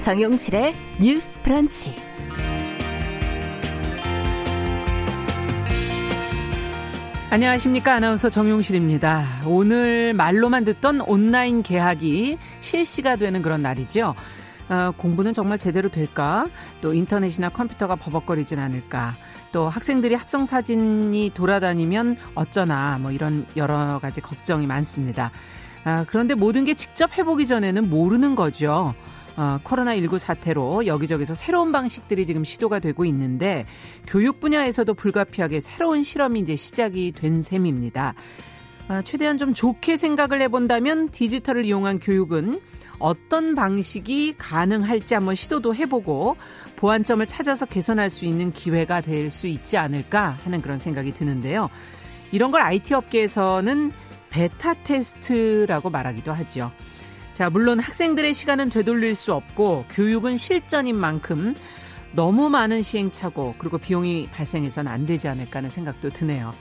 [0.00, 1.94] 정용실의 뉴스 프런치.
[7.30, 7.94] 안녕하십니까.
[7.94, 9.42] 아나운서 정용실입니다.
[9.46, 14.14] 오늘 말로만 듣던 온라인 개학이 실시가 되는 그런 날이죠.
[14.70, 16.48] 어, 공부는 정말 제대로 될까?
[16.80, 19.12] 또 인터넷이나 컴퓨터가 버벅거리진 않을까?
[19.52, 25.30] 또 학생들이 합성 사진이 돌아다니면 어쩌나 뭐 이런 여러 가지 걱정이 많습니다.
[25.84, 28.94] 아, 그런데 모든 게 직접 해보기 전에는 모르는 거죠.
[29.36, 33.64] 어, 코로나19 사태로 여기저기서 새로운 방식들이 지금 시도가 되고 있는데
[34.06, 38.14] 교육 분야에서도 불가피하게 새로운 실험이 이제 시작이 된 셈입니다.
[38.88, 42.60] 아, 최대한 좀 좋게 생각을 해본다면 디지털을 이용한 교육은
[42.98, 46.36] 어떤 방식이 가능할지 한번 시도도 해보고
[46.76, 51.70] 보완점을 찾아서 개선할 수 있는 기회가 될 수 있지 않을까 하는 그런 생각이 드는데요.
[52.32, 53.92] 이런 걸 IT 업계에서는
[54.28, 56.70] 베타 테스트라고 말하기도 하죠.
[57.40, 61.54] 자, 물론 학생들의 시간은 되돌릴 수 없고 교육은 실전인 만큼
[62.12, 66.52] 너무 많은 시행착오 그리고 비용이 발생해서는 안 되지 않을까 하는 생각도 드네요.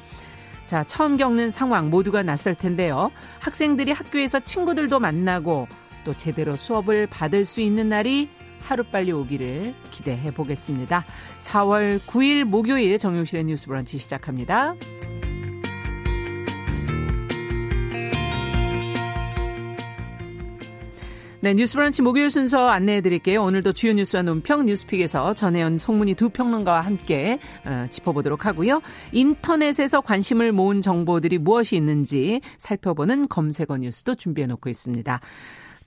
[0.63, 3.11] 자, 처음 겪는 상황 모두가 낯설 텐데요.
[3.39, 5.67] 학생들이 학교에서 친구들도 만나고
[6.05, 8.29] 또 제대로 수업을 받을 수 있는 날이
[8.61, 11.03] 하루빨리 오기를 기대해 보겠습니다.
[11.41, 14.75] 4월 9일 목요일 정용실의 뉴스 브런치 시작합니다.
[21.41, 23.41] 네, 뉴스 브런치 목요일 순서 안내해 드릴게요.
[23.43, 28.81] 오늘도 주요 뉴스와 논평 뉴스픽에서 전혜연 송문희 두 평론가와 함께 어, 짚어보도록 하고요.
[29.13, 35.21] 인터넷에서 관심을 모은 정보들이 무엇이 있는지 살펴보는 검색어 뉴스도 준비해 놓고 있습니다.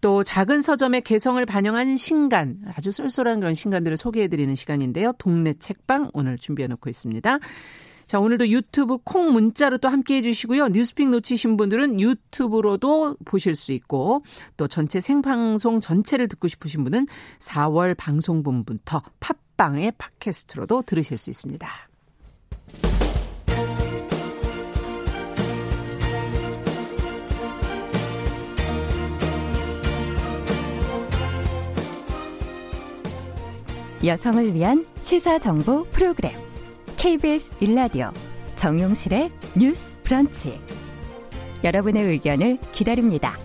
[0.01, 5.13] 또 작은 서점의 개성을 반영한 신간, 아주 쏠쏠한 그런 신간들을 소개해 드리는 시간인데요.
[5.19, 7.39] 동네 책방 오늘 준비해 놓고 있습니다.
[8.13, 10.69] 자, 오늘도 유튜브 콩 문자로 또 함께 해주시고요.
[10.69, 14.23] 뉴스픽 놓치신 분들은 유튜브로도 보실 수 있고
[14.59, 17.07] 또 전체 생방송 전체를 듣고 싶으신 분은
[17.39, 21.67] 4월 방송분부터 팟빵의 팟캐스트로도 들으실 수 있습니다.
[34.05, 36.52] 여성을 위한 시사 정보 프로그램
[37.03, 38.13] KBS 일라디오
[38.55, 40.61] 정용실의 뉴스 브런치
[41.65, 43.37] 여러분의 의견을 기다립니다.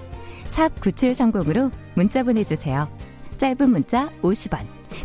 [0.43, 2.87] 샵 9730으로 문자 보내주세요.
[3.39, 4.59] 짧은 문자 50원,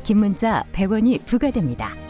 [0.05, 2.02] 긴 문자 100원이 부과됩니다.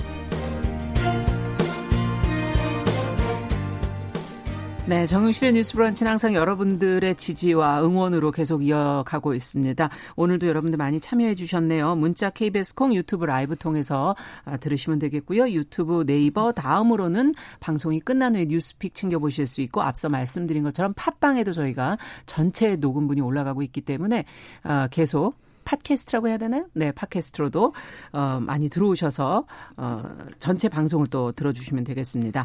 [4.92, 9.88] 네, 정용실의 뉴스 브런치는 항상 여러분들의 지지와 응원으로 계속 이어가고 있습니다.
[10.16, 11.96] 오늘도 여러분들 많이 참여해 주셨네요.
[11.96, 14.14] 문자 KBS 콩 유튜브 라이브 통해서
[14.44, 15.48] 아, 들으시면 되겠고요.
[15.48, 21.96] 유튜브 네이버 다음으로는 방송이 끝난 후에 뉴스픽 챙겨보실 수 있고 앞서 말씀드린 것처럼 팟빵에도 저희가
[22.26, 24.26] 전체 녹음분이 올라가고 있기 때문에
[24.62, 26.66] 아, 계속 팟캐스트라고 해야 되나요?
[26.74, 27.72] 네, 팟캐스트로도
[28.12, 29.46] 어, 많이 들어오셔서
[29.78, 30.02] 어,
[30.38, 32.44] 전체 방송을 또 들어주시면 되겠습니다.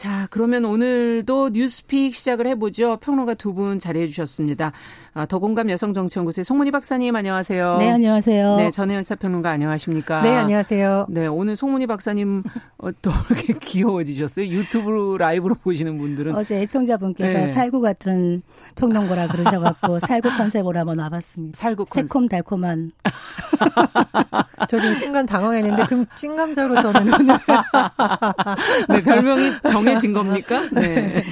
[0.00, 2.96] 자, 그러면 오늘도 뉴스픽 시작을 해보죠.
[3.02, 4.72] 평론가 두 분 자리해 주셨습니다.
[5.12, 7.76] 아, 더공감 여성정치연구소의 송문희 박사님 안녕하세요.
[7.78, 8.56] 네, 안녕하세요.
[8.56, 10.22] 네, 전혜연 사평론가 안녕하십니까?
[10.22, 11.06] 네, 안녕하세요.
[11.10, 12.44] 네, 오늘 송문희 박사님
[12.78, 14.46] 어, 또 이렇게 귀여워지셨어요.
[14.46, 17.46] 유튜브 라이브로 보시는 분들은 어제 애청자분께서 네.
[17.48, 18.40] 살구 같은
[18.76, 21.58] 평론가라 그러셔갖고 살구 컨셉으로 한번 와봤습니다.
[21.58, 22.06] 살구 컨셉.
[22.06, 22.92] 새콤달콤한.
[24.68, 27.36] 저 지금 순간 당황했는데 그럼 찐감자로 저는 오늘
[28.88, 30.62] 네, 별명이 정 해진 겁니까?
[30.72, 31.22] 네.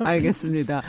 [0.00, 0.82] 알겠습니다.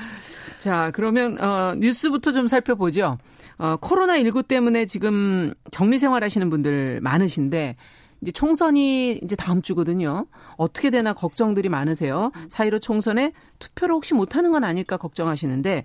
[0.60, 3.18] 자, 그러면 어 뉴스부터 좀 살펴보죠.
[3.58, 7.76] 어 코로나 19 때문에 지금 격리 생활 하시는 분들 많으신데
[8.22, 10.26] 이제 총선이 이제 다음 주거든요.
[10.58, 12.32] 어떻게 되나 걱정들이 많으세요.
[12.50, 15.84] 사이로 총선에 투표를 혹시 못 하는 건 아닐까 걱정하시는데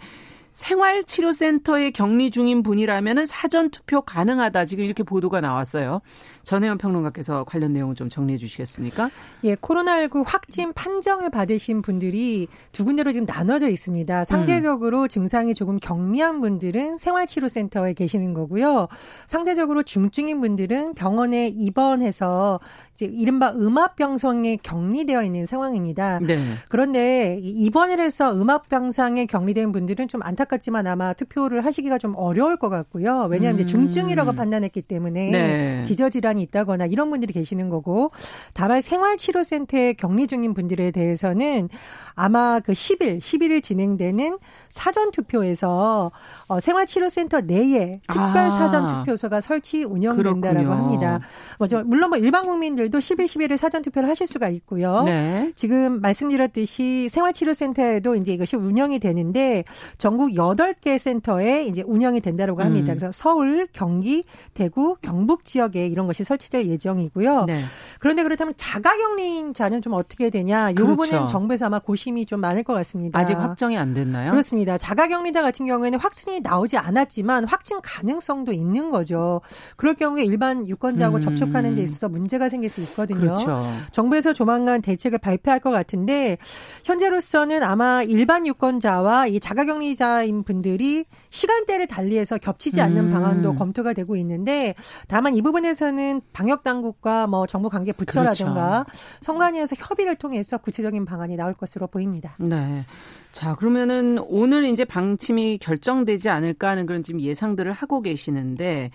[0.52, 4.66] 생활치료센터에 격리 중인 분이라면 사전 투표 가능하다.
[4.66, 6.00] 지금 이렇게 보도가 나왔어요.
[6.44, 9.11] 전혜연 평론가께서 관련 내용을 좀 정리해 주시겠습니까?
[9.44, 14.25] 예, 코로나19 확진 판정을 받으신 분들이 두 군데로 지금 나눠져 있습니다.
[14.25, 15.08] 상대적으로 음.
[15.08, 18.88] 증상이 조금 경미한 분들은 생활치료센터에 계시는 거고요.
[19.26, 22.61] 상대적으로 중증인 분들은 병원에 입원해서
[22.93, 26.20] 이제 이른바 음압병성에 격리되어 있는 상황입니다.
[26.20, 26.38] 네.
[26.69, 33.28] 그런데 입원을 해서 음압병상에 격리된 분들은 좀 안타깝지만 아마 투표를 하시기가 좀 어려울 것 같고요.
[33.31, 33.61] 왜냐하면 음.
[33.61, 35.84] 이제 중증이라고 판단했기 때문에 네.
[35.87, 38.11] 기저질환 이 있다거나 이런 분들이 계시는 거고
[38.52, 41.69] 다만 생활치료센터에 격리 중인 분들에 대해서는
[42.14, 44.38] 아마 그 10일, 11일 진행되는
[44.69, 46.11] 사전 투표에서
[46.49, 48.50] 어, 생활치료센터 내에 특별 아.
[48.50, 51.20] 사전 투표소가 설치 운영된다라고 합니다.
[51.58, 55.02] 먼저 물론 뭐 일반 국민들도 10일, 11일 사전 투표를 하실 수가 있고요.
[55.05, 55.52] 네.
[55.55, 59.64] 지금 말씀드렸듯이 생활치료센터에도 이제 이것이 운영이 되는데
[59.99, 62.93] 전국 8개 센터에 이제 운영이 된다고 합니다.
[62.93, 62.99] 음.
[62.99, 64.25] 그래서 서울, 경기,
[64.55, 67.44] 대구, 경북 지역에 이런 것이 설치될 예정이고요.
[67.44, 67.54] 네.
[68.00, 70.70] 그런데 그렇다면 자가격리자는 좀 어떻게 되냐?
[70.70, 70.96] 이 그렇죠.
[70.96, 73.19] 부분은 정부에서 아마 고심이 좀 많을 것 같습니다.
[73.19, 74.30] 아직 확정이 안 됐나요?
[74.30, 74.78] 그렇습니다.
[74.78, 79.40] 자가격리자 같은 경우에는 확진이 나오지 않았지만 확진 가능성도 있는 거죠.
[79.76, 81.20] 그럴 경우에 일반 유권자하고 음.
[81.20, 83.20] 접촉하는 데 있어서 문제가 생길 수 있거든요.
[83.20, 83.62] 그렇죠.
[83.92, 86.38] 정부에서 조만간 대책을 발표할 것 같은데
[86.84, 93.10] 현재로서는 아마 일반 유권자와 이 자가격리자인 분들이 시간대를 달리해서 겹치지 않는 음.
[93.10, 94.74] 방안도 검토가 되고 있는데
[95.08, 99.05] 다만 이 부분에서는 방역 당국과 뭐 정부 관계 부처라든가 그렇죠.
[99.23, 102.37] 성관위에서 협의를 통해서 구체적인 방안이 나올 것으로 보입니다.
[102.38, 102.85] 네.
[103.32, 108.91] 자, 그러면은 오늘 이제 방침이 결정되지 않을까 하는 그런 지금 예상들을 하고 계시는데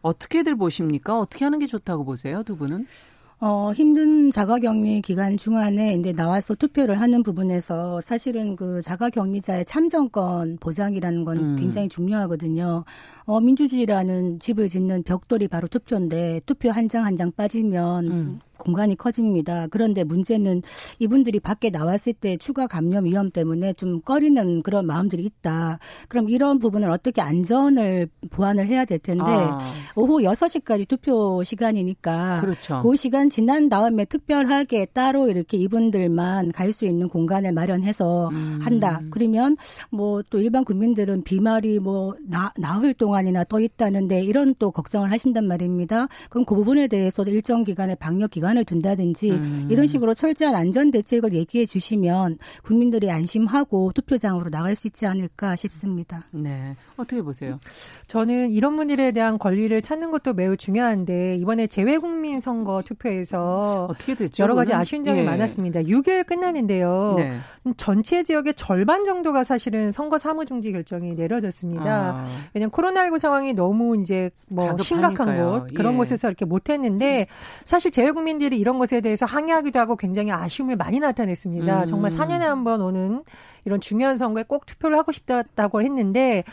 [0.00, 1.18] 어떻게들 보십니까?
[1.18, 2.86] 어떻게 하는 게 좋다고 보세요, 두 분은?
[3.44, 11.24] 어, 힘든 자가격리 기간 중간에 이제 나와서 투표를 하는 부분에서 사실은 그 자가격리자의 참정권 보장이라는
[11.24, 11.56] 건 음.
[11.56, 12.84] 굉장히 중요하거든요.
[13.24, 18.40] 어, 민주주의라는 집을 짓는 벽돌이 바로 투표인데 투표 한 장 한장 빠지면 음.
[18.62, 19.66] 공간이 커집니다.
[19.68, 20.62] 그런데 문제는
[20.98, 25.78] 이분들이 밖에 나왔을 때 추가 감염 위험 때문에 좀 꺼리는 그런 마음들이 있다.
[26.08, 29.60] 그럼 이런 부분을 어떻게 안전을 보완을 해야 될 텐데 아.
[29.94, 32.80] 오후 6시까지 투표 시간이니까 그렇죠.
[32.82, 38.58] 그 시간 지난 다음에 특별하게 따로 이렇게 이분들만 갈 수 있는 공간을 마련해서 음.
[38.62, 39.02] 한다.
[39.10, 39.58] 그러면
[39.90, 45.46] 뭐 또 일반 국민들은 비말이 뭐 나, 나흘 동안이나 더 있다는데 이런 또 걱정을 하신단
[45.46, 46.08] 말입니다.
[46.30, 49.68] 그럼 그 부분에 대해서도 일정 기간의 방역 기간 기간을 둔다든지 음.
[49.70, 56.24] 이런 식으로 철저한 안전 대책을 얘기해 주시면 국민들이 안심하고 투표장으로 나갈 수 있지 않을까 싶습니다.
[56.30, 56.76] 네.
[56.96, 57.58] 어떻게 보세요?
[58.06, 64.42] 저는 이런 분들에 대한 권리를 찾는 것도 매우 중요한데 이번에 재외국민 선거 투표에서 어떻게 됐죠?
[64.42, 65.22] 여러 가지 아쉬운 점이 예.
[65.24, 65.80] 많았습니다.
[65.80, 67.14] 6일 끝나는데요.
[67.18, 67.38] 네.
[67.76, 71.84] 전체 지역의 절반 정도가 사실은 선거 사무 중지 결정이 내려졌습니다.
[71.84, 72.24] 아.
[72.54, 75.96] 왜냐하면 코로나19 상황이 너무 이제 뭐 심각한 곳 그런 예.
[75.96, 77.26] 곳에서 이렇게 못했는데
[77.64, 81.82] 사실 재외국민 국민들이 이런 것에 대해서 항의하기도 하고 굉장히 아쉬움을 많이 나타냈습니다.
[81.82, 81.86] 음.
[81.86, 83.24] 정말 4년에 한 번 오는
[83.64, 86.44] 이런 중요한 선거에 꼭 투표를 하고 싶다고 했는데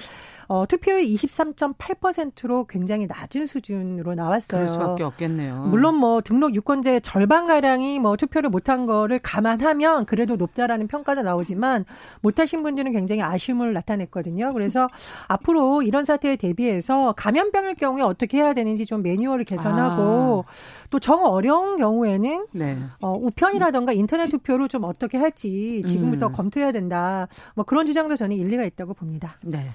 [0.49, 4.57] 어, 투표율 23.8%로 굉장히 낮은 수준으로 나왔어요.
[4.57, 5.65] 그럴 수밖에 없겠네요.
[5.67, 11.85] 물론 뭐 등록 유권자의 절반 가량이 뭐 투표를 못한 거를 감안하면 그래도 높다라는 평가도 나오지만
[12.21, 14.51] 못하신 분들은 굉장히 아쉬움을 나타냈거든요.
[14.53, 14.89] 그래서
[15.29, 20.51] 앞으로 이런 사태에 대비해서 감염병일 경우에 어떻게 해야 되는지 좀 매뉴얼을 개선하고 아.
[20.89, 22.75] 또정 어려운 경우에는 네.
[23.01, 26.33] 어, 우편이라던가 인터넷 투표를 좀 어떻게 할지 지금부터 음.
[26.33, 27.27] 검토해야 된다.
[27.53, 29.37] 뭐 그런 주장도 저는 일리가 있다고 봅니다.
[29.43, 29.69] 네.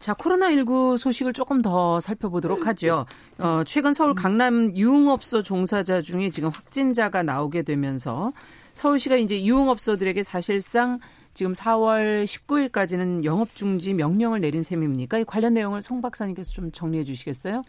[0.00, 3.04] 자, 코로나19 소식을 조금 더 살펴보도록 하죠.
[3.36, 8.32] 어, 최근 서울 강남 유흥업소 종사자 중에 지금 확진자가 나오게 되면서
[8.72, 11.00] 서울시가 이제 유흥업소들에게 사실상
[11.34, 15.18] 지금 4월 19일까지는 영업 중지 명령을 내린 셈입니까?
[15.18, 17.62] 이 관련 내용을 송 박사님께서 좀 정리해 주시겠어요?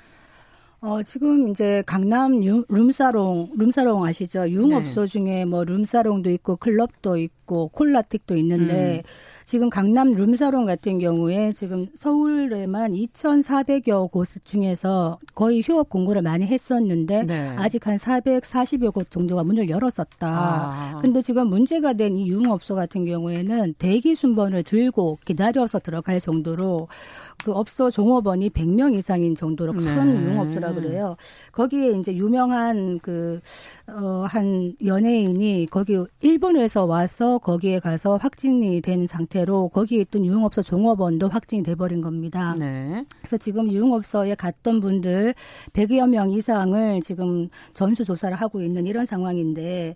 [0.83, 4.49] 어, 지금 이제 강남 유, 룸사롱, 룸사롱 아시죠?
[4.49, 5.07] 유흥업소 네.
[5.07, 9.40] 중에 뭐 룸사롱도 있고 클럽도 있고 콜라틱도 있는데 음.
[9.51, 17.23] 지금 강남 룸사롱 같은 경우에 지금 서울에만 2,400여 곳 중에서 거의 휴업 공고를 많이 했었는데
[17.23, 17.49] 네.
[17.57, 20.29] 아직 한 440여 곳 정도가 문을 열었었다.
[20.29, 20.99] 아.
[21.01, 26.87] 근데 지금 문제가 된 이 유흥업소 같은 경우에는 대기 순번을 들고 기다려서 들어갈 정도로
[27.43, 30.29] 그 업소 종업원이 100명 이상인 정도로 큰 네.
[30.29, 31.17] 유흥업소라 그래요.
[31.51, 33.41] 거기에 이제 유명한 그,
[33.87, 40.61] 어, 한 연예인이 거기 일본에서 와서 거기에 가서 확진이 된 상태 로 거기에 있던 유흥업소
[40.61, 42.55] 종업원도 확진이 돼버린 겁니다.
[42.57, 43.05] 네.
[43.19, 45.33] 그래서 지금 유흥업소에 갔던 분들
[45.73, 49.95] 100여 명 이상을 지금 전수 조사를 하고 있는 이런 상황인데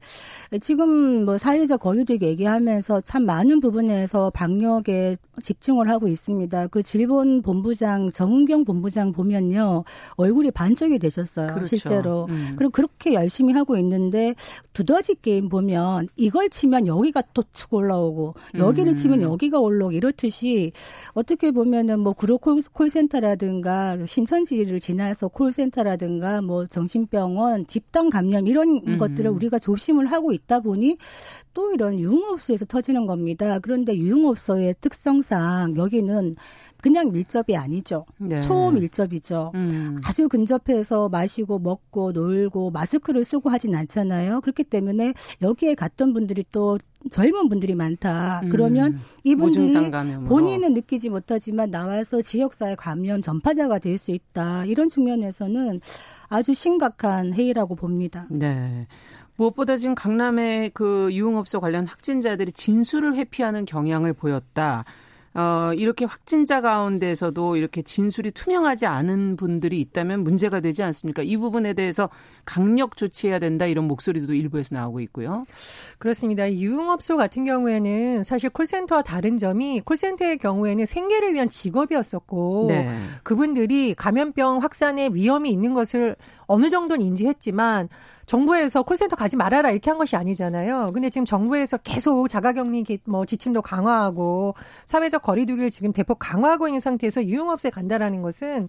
[0.62, 6.68] 지금 뭐 사회적 거리두기 얘기하면서 참 많은 부분에서 방역에 집중을 하고 있습니다.
[6.68, 9.84] 그 질본 본부장 정은경 본부장 보면요
[10.16, 11.68] 얼굴이 반쪽이 되셨어요 그렇죠.
[11.68, 12.26] 실제로.
[12.30, 12.54] 음.
[12.56, 14.34] 그리고 그렇게 열심히 하고 있는데
[14.74, 18.98] 두더지 게임 보면 이걸 치면 여기가 또축 올라오고 여기를 음.
[18.98, 20.72] 치면 여기 가 올라오고 이렇듯이
[21.14, 28.98] 어떻게 보면은 뭐 구로 콜센터라든가 신천지를 지나서 콜센터라든가 뭐 정신병원 집단 감염 이런 음.
[28.98, 30.98] 것들을 우리가 조심을 하고 있다 보니
[31.54, 33.60] 또 이런 유흥업소에서 터지는 겁니다.
[33.60, 36.36] 그런데 유흥업소의 특성상 여기는
[36.86, 38.06] 그냥 밀접이 아니죠.
[38.20, 38.40] 네.
[38.42, 39.54] 초밀접이죠.
[39.56, 39.98] 음.
[40.08, 44.42] 아주 근접해서 마시고 먹고 놀고 마스크를 쓰고 하진 않잖아요.
[44.42, 46.78] 그렇기 때문에 여기에 갔던 분들이 또
[47.10, 48.42] 젊은 분들이 많다.
[48.44, 48.50] 음.
[48.50, 49.74] 그러면 이분들이
[50.28, 54.66] 본인은 느끼지 못하지만 나와서 지역사회 감염 전파자가 될 수 있다.
[54.66, 55.82] 이런 측면에서는
[56.30, 58.28] 아주 심각한 해이라고 봅니다.
[58.30, 58.86] 네.
[59.38, 64.86] 무엇보다 지금 강남의 그 유흥업소 관련 확진자들이 진술을 회피하는 경향을 보였다.
[65.36, 71.24] 어, 이렇게 확진자 가운데서도 이렇게 진술이 투명하지 않은 분들이 있다면 문제가 되지 않습니까?
[71.24, 72.10] 이 부분에 대해서
[72.46, 75.42] 강력 조치해야 된다 이런 목소리도 일부에서 나오고 있고요.
[75.98, 76.50] 그렇습니다.
[76.52, 82.96] 유흥업소 같은 경우에는 사실 콜센터와 다른 점이 콜센터의 경우에는 생계를 위한 직업이었었고 네.
[83.24, 86.16] 그분들이 감염병 확산의 위험이 있는 것을
[86.48, 87.90] 어느 정도는 인지했지만
[88.26, 90.92] 정부에서 콜센터 가지 말아라 이렇게 한 것이 아니잖아요.
[90.94, 94.56] 근데 지금 정부에서 계속 자가격리 뭐 지침도 강화하고
[94.86, 98.68] 사회적 거리두기를 지금 대폭 강화하고 있는 상태에서 유흥업소에 간다라는 것은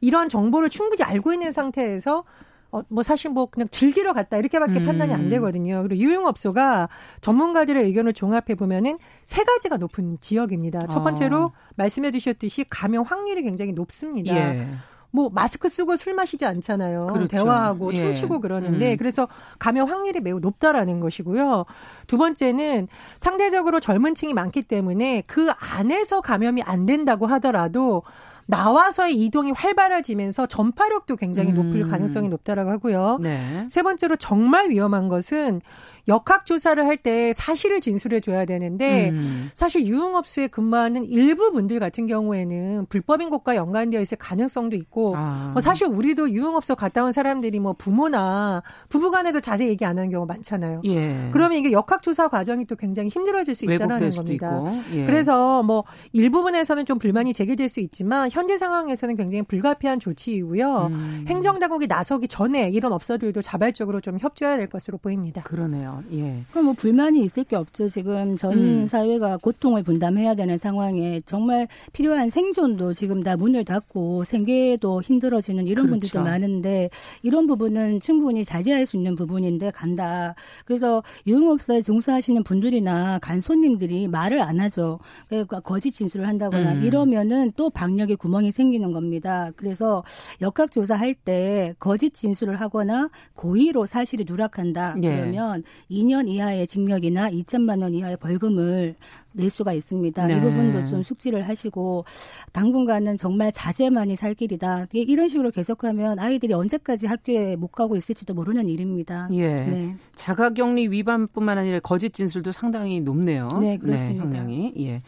[0.00, 2.24] 이런 정보를 충분히 알고 있는 상태에서
[2.72, 4.86] 어, 뭐 사실 뭐 그냥 즐기러 갔다 이렇게밖에 음.
[4.86, 5.82] 판단이 안 되거든요.
[5.82, 6.88] 그리고 유흥업소가
[7.20, 10.86] 전문가들의 의견을 종합해 보면은 세 가지가 높은 지역입니다.
[10.86, 11.52] 첫 번째로 어.
[11.76, 14.34] 말씀해 주셨듯이 감염 확률이 굉장히 높습니다.
[14.34, 14.68] 예.
[15.12, 17.08] 뭐 마스크 쓰고 술 마시지 않잖아요.
[17.12, 17.28] 그렇죠.
[17.28, 17.96] 대화하고 예.
[17.96, 18.96] 춤추고 그러는데 음.
[18.96, 19.28] 그래서
[19.58, 21.66] 감염 확률이 매우 높다라는 것이고요.
[22.06, 22.88] 두 번째는
[23.18, 28.02] 상대적으로 젊은 층이 많기 때문에 그 안에서 감염이 안 된다고 하더라도
[28.46, 31.90] 나와서의 이동이 활발해지면서 전파력도 굉장히 높을 음.
[31.90, 33.18] 가능성이 높다라고 하고요.
[33.20, 33.66] 네.
[33.70, 35.60] 세 번째로 정말 위험한 것은
[36.08, 39.50] 역학 조사를 할 때 사실을 진술해 줘야 되는데 음.
[39.54, 45.50] 사실 유흥업소에 근무하는 일부 분들 같은 경우에는 불법인 것과 연관되어 있을 가능성도 있고 아.
[45.52, 50.32] 뭐 사실 우리도 유흥업소 갔다 온 사람들이 뭐 부모나 부부간에도 자세히 얘기 안 하는 경우가
[50.34, 50.82] 많잖아요.
[50.84, 51.28] 예.
[51.32, 54.62] 그러면 이게 역학 조사 과정이 또 굉장히 힘들어질 수 있다는 겁니다.
[54.92, 55.04] 예.
[55.04, 60.86] 그래서 뭐 일부분에서는 좀 불만이 제기될 수 있지만 현재 상황에서는 굉장히 불가피한 조치이고요.
[60.92, 61.24] 음.
[61.26, 65.42] 행정당국이 나서기 전에 이런 업소들도 자발적으로 좀 협조해야 될 것으로 보입니다.
[65.42, 65.91] 그러네요.
[66.12, 66.40] 예.
[66.50, 67.88] 그럼 뭐 불만이 있을 게 없죠.
[67.88, 68.86] 지금 전 음.
[68.86, 75.86] 사회가 고통을 분담해야 되는 상황에 정말 필요한 생존도 지금 다 문을 닫고 생계도 힘들어지는 이런
[75.86, 76.00] 그렇죠.
[76.00, 76.90] 분들도 많은데
[77.22, 80.34] 이런 부분은 충분히 자제할 수 있는 부분인데 간다.
[80.64, 84.98] 그래서 유흥업소에 종사하시는 분들이나 간 손님들이 말을 안 하죠.
[85.28, 86.82] 그러니까 거짓 진술을 한다거나 음.
[86.82, 89.50] 이러면은 또 방역에 구멍이 생기는 겁니다.
[89.56, 90.02] 그래서
[90.40, 94.96] 역학조사할 때 거짓 진술을 하거나 고의로 사실이 누락한다.
[95.02, 95.10] 예.
[95.10, 98.94] 그러면 2년 이하의 징역이나 2천만 원 이하의 벌금을
[99.32, 100.26] 낼 수가 있습니다.
[100.26, 100.36] 네.
[100.36, 102.04] 이 부분도 좀 숙지를 하시고
[102.52, 104.86] 당분간은 정말 자제만이 살 길이다.
[104.92, 109.28] 이런 식으로 계속하면 아이들이 언제까지 학교에 못 가고 있을지도 모르는 일입니다.
[109.32, 109.46] 예.
[109.46, 109.96] 네.
[110.14, 113.48] 자가격리 위반뿐만 아니라 거짓 진술도 상당히 높네요.
[113.60, 114.24] 네, 그렇습니다.
[114.24, 114.74] 네, 형량이.
[114.78, 115.02] 예.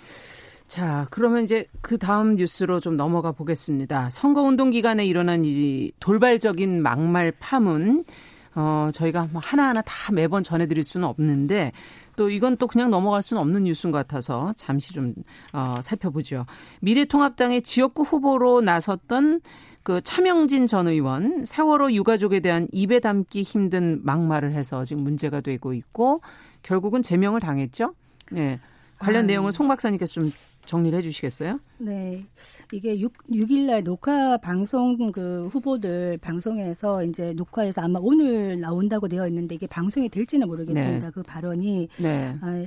[0.66, 4.08] 자, 그러면 이제 그 다음 뉴스로 좀 넘어가 보겠습니다.
[4.10, 8.04] 선거운동 기간에 일어난 이 돌발적인 막말 파문
[8.54, 11.72] 어, 저희가 뭐 하나하나 다 매번 전해드릴 수는 없는데
[12.16, 15.14] 또 이건 또 그냥 넘어갈 수는 없는 뉴스인 것 같아서 잠시 좀
[15.52, 16.46] 어, 살펴보죠.
[16.80, 19.40] 미래통합당의 지역구 후보로 나섰던
[19.82, 25.74] 그 차명진 전 의원 세월호 유가족에 대한 입에 담기 힘든 막말을 해서 지금 문제가 되고
[25.74, 26.22] 있고
[26.62, 27.94] 결국은 제명을 당했죠.
[28.30, 28.58] 네.
[28.98, 30.32] 관련 아, 내용을 송 박사님께서 좀
[30.66, 31.60] 정리를 해 주시겠어요?
[31.78, 32.24] 네.
[32.72, 39.54] 이게 6, 6일날 녹화 방송 그 후보들 방송에서 이제 녹화해서 아마 오늘 나온다고 되어 있는데
[39.54, 41.06] 이게 방송이 될지는 모르겠습니다.
[41.06, 41.12] 네.
[41.12, 42.36] 그 발언이 네.
[42.40, 42.66] 아,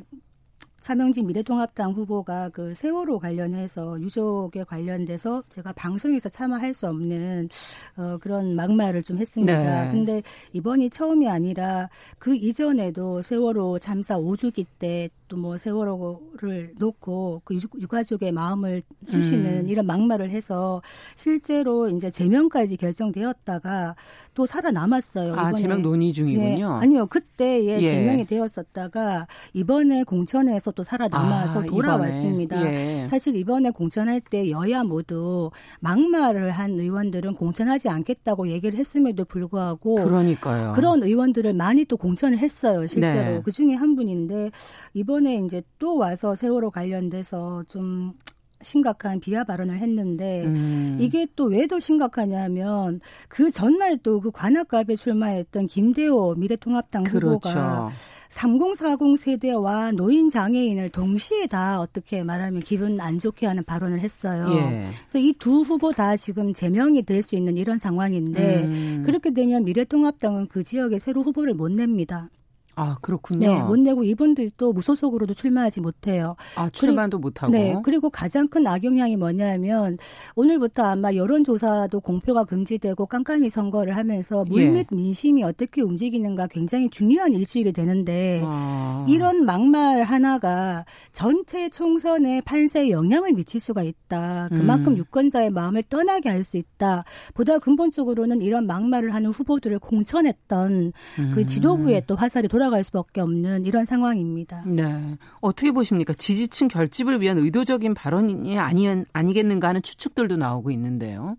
[0.80, 7.50] 차명진 미래통합당 후보가 그 세월호 관련해서 유족에 관련돼서 제가 방송에서 참여할 수 없는
[7.98, 9.86] 어, 그런 막말을 좀 했습니다.
[9.86, 9.92] 네.
[9.92, 10.22] 근데
[10.54, 18.32] 이번이 처음이 아니라 그 이전에도 세월호 참사 5주기 때 또 뭐 세월호를 놓고 그 유가족의
[18.32, 19.70] 마음을 쑤시는 음.
[19.70, 20.82] 이런 막말을 해서
[21.16, 23.96] 실제로 이제 제명까지 결정되었다가
[24.34, 25.36] 또 살아남았어요.
[25.36, 25.62] 아, 이번에.
[25.62, 26.48] 제명 논의 중이군요.
[26.48, 27.08] 네, 아니요.
[27.08, 27.88] 그때 예, 예.
[27.88, 32.62] 제명이 되었었다가 이번에 공천에서 또 살아남아서 아, 돌아왔습니다.
[32.64, 33.08] 예.
[33.08, 40.72] 사실 이번에 공천할 때 여야 모두 막말을 한 의원들은 공천하지 않겠다고 얘기를 했음에도 불구하고 그러니까요.
[40.72, 42.88] 그런 의원들을 많이 또 공천을 했어요.
[42.88, 43.38] 실제로.
[43.38, 43.42] 네.
[43.44, 44.52] 그 중에 한 분인데
[44.94, 48.14] 이번 이번에 이제 또 와서 세월호 관련돼서 좀
[48.62, 50.98] 심각한 비하 발언을 했는데 음.
[51.00, 57.30] 이게 또 왜 더 심각하냐면 그 전날 또 그 관악갑에 출마했던 김대호 미래통합당 그렇죠.
[57.50, 57.90] 후보가
[58.38, 64.46] 3040 세대와 노인 장애인을 동시에 다 어떻게 말하면 기분 안 좋게 하는 발언을 했어요.
[64.52, 64.88] 예.
[65.10, 69.04] 그래서 이 두 후보 다 지금 제명이 될 수 있는 이런 상황인데 음.
[69.06, 72.30] 그렇게 되면 미래통합당은 그 지역에 새로 후보를 못 냅니다.
[72.78, 73.48] 아, 그렇군요.
[73.48, 76.36] 네, 못 내고 이분들도 무소속으로도 출마하지 못해요.
[76.56, 77.52] 아, 출마도 못 하고.
[77.52, 79.98] 네, 그리고 가장 큰 악영향이 뭐냐면
[80.36, 84.96] 오늘부터 아마 여론조사도 공표가 금지되고 깜깜이 선거를 하면서 물밑 예.
[84.96, 89.06] 민심이 어떻게 움직이는가 굉장히 중요한 일주일이 되는데 아.
[89.08, 94.50] 이런 막말 하나가 전체 총선에 판세에 영향을 미칠 수가 있다.
[94.50, 94.98] 그만큼 음.
[94.98, 97.04] 유권자의 마음을 떠나게 할 수 있다.
[97.34, 101.32] 보다 근본적으로는 이런 막말을 하는 후보들을 공천했던 그 음.
[101.36, 104.64] 그 지도부에 또 화살이 돌아 돌아갈 수밖에 없는 이런 상황입니다.
[104.66, 105.18] 네.
[105.40, 106.14] 어떻게 보십니까?
[106.14, 111.38] 지지층 결집을 위한 의도적인 발언이 아니, 아니겠는가 하는 추측들도 나오고 있는데요.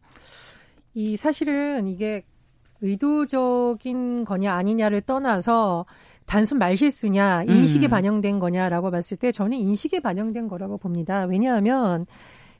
[0.94, 2.25] 이 사실은 이게
[2.80, 5.85] 의도적인 거냐 아니냐를 떠나서
[6.26, 7.90] 단순 말실수냐 인식이 음.
[7.90, 11.25] 반영된 거냐라고 봤을 때 저는 인식이 반영된 거라고 봅니다.
[11.25, 12.06] 왜냐하면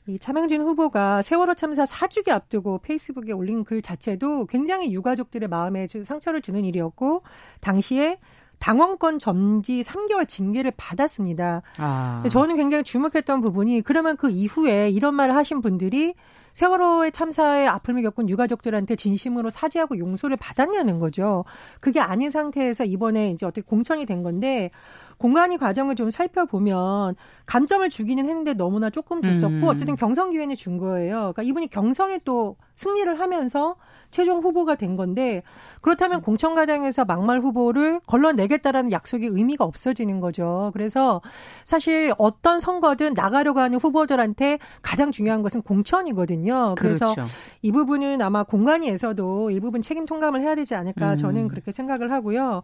[0.07, 6.41] 이 차명진 후보가 세월호 참사 4주기 앞두고 페이스북에 올린 글 자체도 굉장히 유가족들의 마음에 상처를
[6.41, 7.21] 주는 일이었고
[7.61, 8.17] 당시에
[8.59, 11.61] 당원권 점지 3개월 징계를 받았습니다.
[11.77, 12.23] 아.
[12.29, 16.13] 저는 굉장히 주목했던 부분이 그러면 그 이후에 이런 말을 하신 분들이
[16.53, 21.45] 세월호의 참사에 아픔을 겪은 유가족들한테 진심으로 사죄하고 용서를 받았냐는 거죠.
[21.79, 24.71] 그게 아닌 상태에서 이번에 이제 어떻게 공천이 된 건데
[25.17, 29.63] 공간이 과정을 좀 살펴보면 감점을 주기는 했는데 너무나 조금 줬었고 음.
[29.65, 31.33] 어쨌든 경선 기회는 준 거예요.
[31.33, 33.75] 그러니까 이분이 경선을 또 승리를 하면서
[34.11, 35.43] 최종 후보가 된 건데
[35.81, 40.71] 그렇다면 공천 과정에서 막말 후보를 걸러내겠다라는 약속이 의미가 없어지는 거죠.
[40.73, 41.21] 그래서
[41.63, 46.75] 사실 어떤 선거든 나가려고 하는 후보들한테 가장 중요한 것은 공천이거든요.
[46.77, 47.31] 그래서 그렇죠.
[47.61, 51.17] 이 부분은 아마 공간위에서도 일부분 책임 통감을 해야 되지 않을까 음.
[51.17, 52.63] 저는 그렇게 생각을 하고요.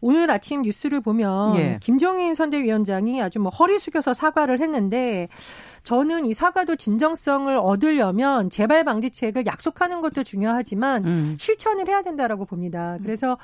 [0.00, 1.78] 오늘 아침 뉴스를 보면 예.
[1.80, 5.28] 김종인 선대위원장이 아주 뭐 허리 숙여서 사과를 했는데
[5.86, 11.36] 저는 이 사과도 진정성을 얻으려면 재발 방지책을 약속하는 것도 중요하지만 음.
[11.38, 12.96] 실천을 해야 된다라고 봅니다.
[13.04, 13.38] 그래서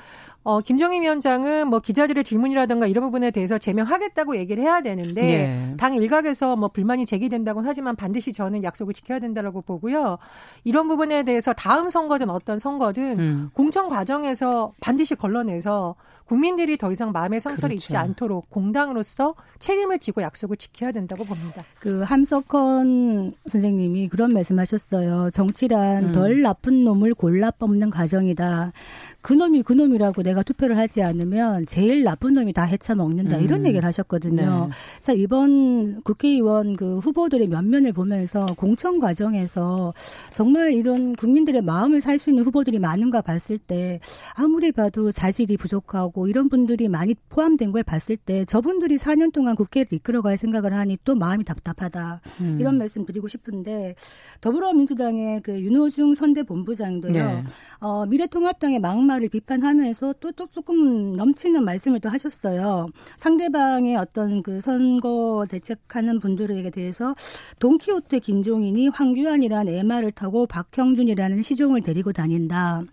[0.44, 5.76] 어 김정인 위원장은 뭐 기자들의 질문이라든가 이런 부분에 대해서 제명하겠다고 얘기를 해야 되는데 예.
[5.76, 10.18] 당 일각에서 뭐 불만이 제기된다고는 하지만 반드시 저는 약속을 지켜야 된다라고 보고요.
[10.64, 13.50] 이런 부분에 대해서 다음 선거든 어떤 선거든 음.
[13.54, 15.94] 공천 과정에서 반드시 걸러내서
[16.24, 17.84] 국민들이 더 이상 마음의 상처를 그렇죠.
[17.84, 21.62] 입지 않도록 공당으로서 책임을 지고 약속을 지켜야 된다고 봅니다.
[21.78, 25.30] 그 함석헌 선생님이 그런 말씀하셨어요.
[25.30, 26.12] 정치란 음.
[26.12, 28.72] 덜 나쁜 놈을 골라 뽑는 과정이다.
[29.20, 33.38] 그놈이 그놈이라고 내가 투표를 하지 않으면 제일 나쁜 놈이 다 해쳐 먹는다.
[33.38, 33.42] 음.
[33.42, 34.42] 이런 얘기를 하셨거든요.
[34.42, 34.72] 네.
[35.02, 39.92] 그래서 이번 국회의원 그 후보들의 면면을 보면서 공천 과정에서
[40.32, 43.98] 정말 이런 국민들의 마음을 살 수 있는 후보들이 많은가 봤을 때
[44.34, 49.92] 아무리 봐도 자질이 부족하고 이런 분들이 많이 포함된 걸 봤을 때 저분들이 4년 동안 국회를
[49.92, 52.20] 이끌어갈 생각을 하니 또 마음이 답답하다.
[52.42, 52.58] 음.
[52.60, 53.94] 이런 말씀 드리고 싶은데
[54.40, 57.12] 더불어민주당의 그 윤호중 선대본부장도요.
[57.12, 57.44] 네.
[57.80, 62.86] 어, 미래통합당의 막말 말을 비판하면서 또, 또 조금 넘치는 말씀을 또 하셨어요.
[63.16, 67.14] 상대방의 어떤 그 선거 대책하는 분들에게 대해서
[67.58, 72.84] 돈키호테 김종인이 황교안이라는 애마를 타고 박형준이라는 시종을 데리고 다닌다.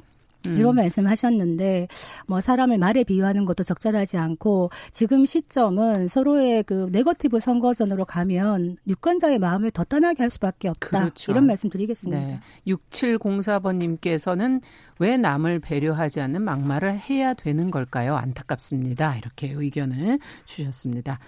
[0.49, 0.57] 음.
[0.57, 1.87] 이런 말씀하셨는데
[2.27, 9.39] 뭐 사람을 말에 비유하는 것도 적절하지 않고 지금 시점은 서로의 그 네거티브 선거전으로 가면 유권자의
[9.39, 10.99] 마음을 더 떠나게 할 수밖에 없다.
[10.99, 11.31] 그렇죠.
[11.31, 12.19] 이런 말씀 드리겠습니다.
[12.21, 12.39] 네.
[12.67, 14.61] 6704번님께서는
[14.99, 18.15] 왜 남을 배려하지 않는 막말을 해야 되는 걸까요?
[18.15, 19.17] 안타깝습니다.
[19.17, 21.19] 이렇게 의견을 주셨습니다.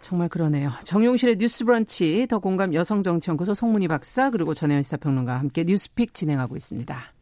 [0.00, 0.70] 정말 그러네요.
[0.84, 7.12] 정용실의 뉴스 브런치 더 공감 여성정치연구소 송문희 박사 그리고 전혜연 시사평론가와 함께 뉴스픽 진행하고 있습니다.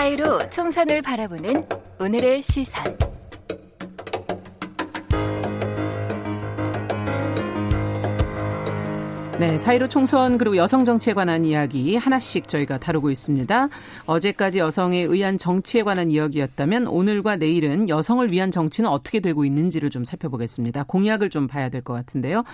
[0.00, 1.66] 사이로 총선을 바라보는
[1.98, 2.82] 오늘의 시선.
[9.38, 13.68] 네, 사이로 총선 그리고 여성 정치에 관한 이야기 하나씩 저희가 다루고 있습니다.
[14.04, 20.04] 어제까지 여성에 의한 정치에 관한 이야기였다면 오늘과 내일은 여성을 위한 정치는 어떻게 되고 있는지를 좀
[20.04, 20.84] 살펴보겠습니다.
[20.84, 22.44] 공약을 좀 봐야 될 것 같은데요.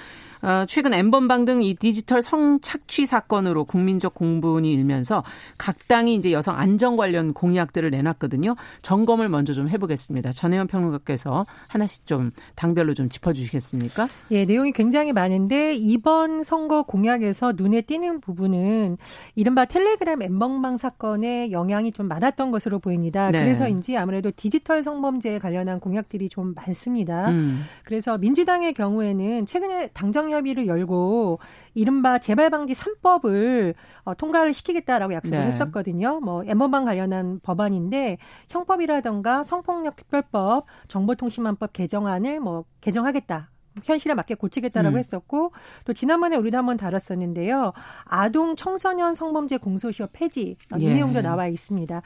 [0.43, 5.25] 어, 최근 엠번방 등 이 디지털 성착취 사건으로 국민적 공분이 일면서
[5.57, 8.57] 각 당이 이제 여성 안전 관련 공약들을 내놨거든요.
[8.83, 10.33] 점검을 먼저 좀 해보겠습니다.
[10.33, 14.09] 전혜원 평론가께서 하나씩 좀 당별로 좀 짚어주시겠습니까?
[14.33, 18.99] 예, 내용이 굉장히 많은데 이번 선거 공약에서 눈에 띄는 부분은
[19.35, 23.31] 이른바 텔레그램 엠벙방 사건의 영향이 좀 많았던 것으로 보입니다.
[23.31, 23.43] 네.
[23.43, 27.31] 그래서인지 아무래도 디지털 성범죄에 관련한 공약들이 좀 많습니다.
[27.31, 27.65] 음.
[27.85, 31.39] 그래서 민주당의 경우에는 최근에 당정 협의를 열고
[31.75, 35.47] 이른바 재발 방지 3법을 어, 통과를 시키겠다라고 약속을 네.
[35.47, 36.21] 했었거든요.
[36.21, 43.51] 뭐 엠번방 관련한 법안인데 형법이라던가 성폭력 특별법, 정보통신망법 개정안을 뭐 개정하겠다.
[43.85, 44.99] 현실에 맞게 고치겠다라고 음.
[44.99, 45.53] 했었고
[45.85, 47.73] 또 지난번에 우리도 한번 다뤘었는데요.
[48.05, 50.95] 아동 청소년 성범죄 공소시효 폐지 이 예.
[50.95, 52.03] 내용도 나와 있습니다.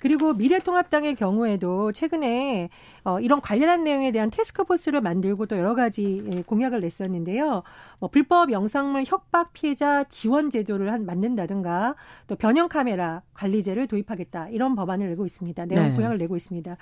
[0.00, 2.70] 그리고 미래통합당의 경우에도 최근에
[3.04, 7.62] 어, 이런 관련한 내용에 대한 테스크포스를 만들고 또 여러 가지 예, 공약을 냈었는데요.
[7.98, 14.74] 뭐 불법 영상물 협박 피해자 지원 제도를 한 만든다든가 또 변형 카메라 관리제를 도입하겠다 이런
[14.74, 15.66] 법안을 내고 있습니다.
[15.66, 15.94] 내용 네.
[15.94, 16.76] 공약을 내고 있습니다.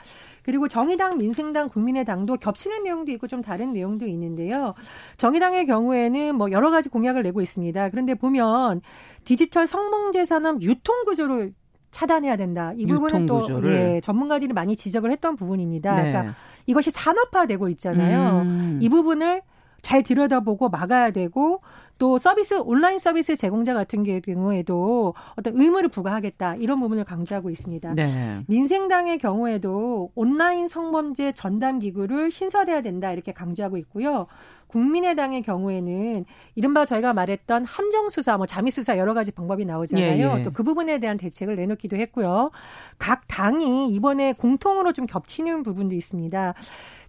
[0.45, 4.75] 그리고 정의당, 민생당, 국민의당도 겹치는 내용도 있고 좀 다른 내용도 있는데요.
[5.17, 7.91] 정의당의 경우에는 뭐 여러 가지 공약을 내고 있습니다.
[7.91, 8.81] 그런데 보면
[9.25, 11.53] 디지털 성범죄 산업 유통 구조를
[11.91, 12.73] 차단해야 된다.
[12.77, 16.03] 이 부분은 또 예, 전문가들이 많이 지적을 했던 부분입니다.
[16.03, 16.13] 네.
[16.13, 16.35] 그러니까
[16.67, 18.43] 이것이 산업화되고 있잖아요.
[18.43, 18.79] 음.
[18.81, 19.43] 이 부분을
[19.81, 21.61] 잘 들여다보고 막아야 되고
[21.99, 27.95] 또 서비스 온라인 서비스 제공자 같은 경우에도 어떤 의무를 부과하겠다 이런 부분을 강조하고 있습니다.
[27.95, 28.45] 네.
[28.47, 34.27] 민생당의 경우에도 온라인 성범죄 전담 기구를 신설해야 된다 이렇게 강조하고 있고요.
[34.69, 40.29] 국민의당의 경우에는 이른바 저희가 말했던 함정 수사, 뭐 잠입 수사 여러 가지 방법이 나오잖아요.
[40.37, 40.43] 예, 예.
[40.45, 42.51] 또그 부분에 대한 대책을 내놓기도 했고요.
[42.99, 46.55] 각 당이 이번에 공통으로 좀 겹치는 부분도 있습니다.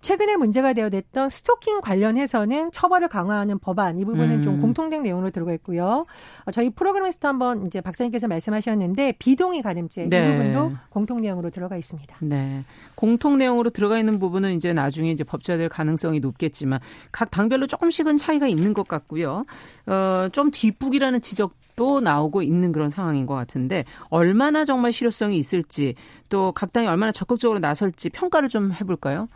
[0.01, 4.41] 최근에 문제가 되어됐던 스토킹 관련해서는 처벌을 강화하는 법안 이 부분은 음.
[4.41, 6.05] 좀 공통된 내용으로 들어가 있고요.
[6.45, 10.17] 어, 저희 프로그램에서도 한번 이제 박사님께서 말씀하셨는데 비동의 가늠죄 네.
[10.19, 12.17] 이 부분도 공통 내용으로 들어가 있습니다.
[12.21, 12.63] 네,
[12.95, 16.79] 공통 내용으로 들어가 있는 부분은 이제 나중에 이제 법제될 가능성이 높겠지만
[17.12, 19.45] 각 당별로 조금씩은 차이가 있는 것 같고요.
[19.88, 21.53] 어, 좀 뒷북이라는 지적.
[21.75, 25.95] 또 나오고 있는 그런 상황인 것 같은데 얼마나 정말 실효성이 있을지
[26.27, 29.29] 또 각 당이 얼마나 적극적으로 나설지 평가를 좀 해볼까요?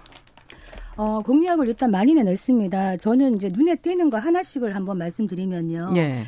[0.95, 2.97] 어, 공약을 일단 많이 내놨습니다.
[2.97, 5.93] 저는 이제 눈에 띄는 거 하나씩을 한번 말씀드리면요.
[5.95, 6.23] 예.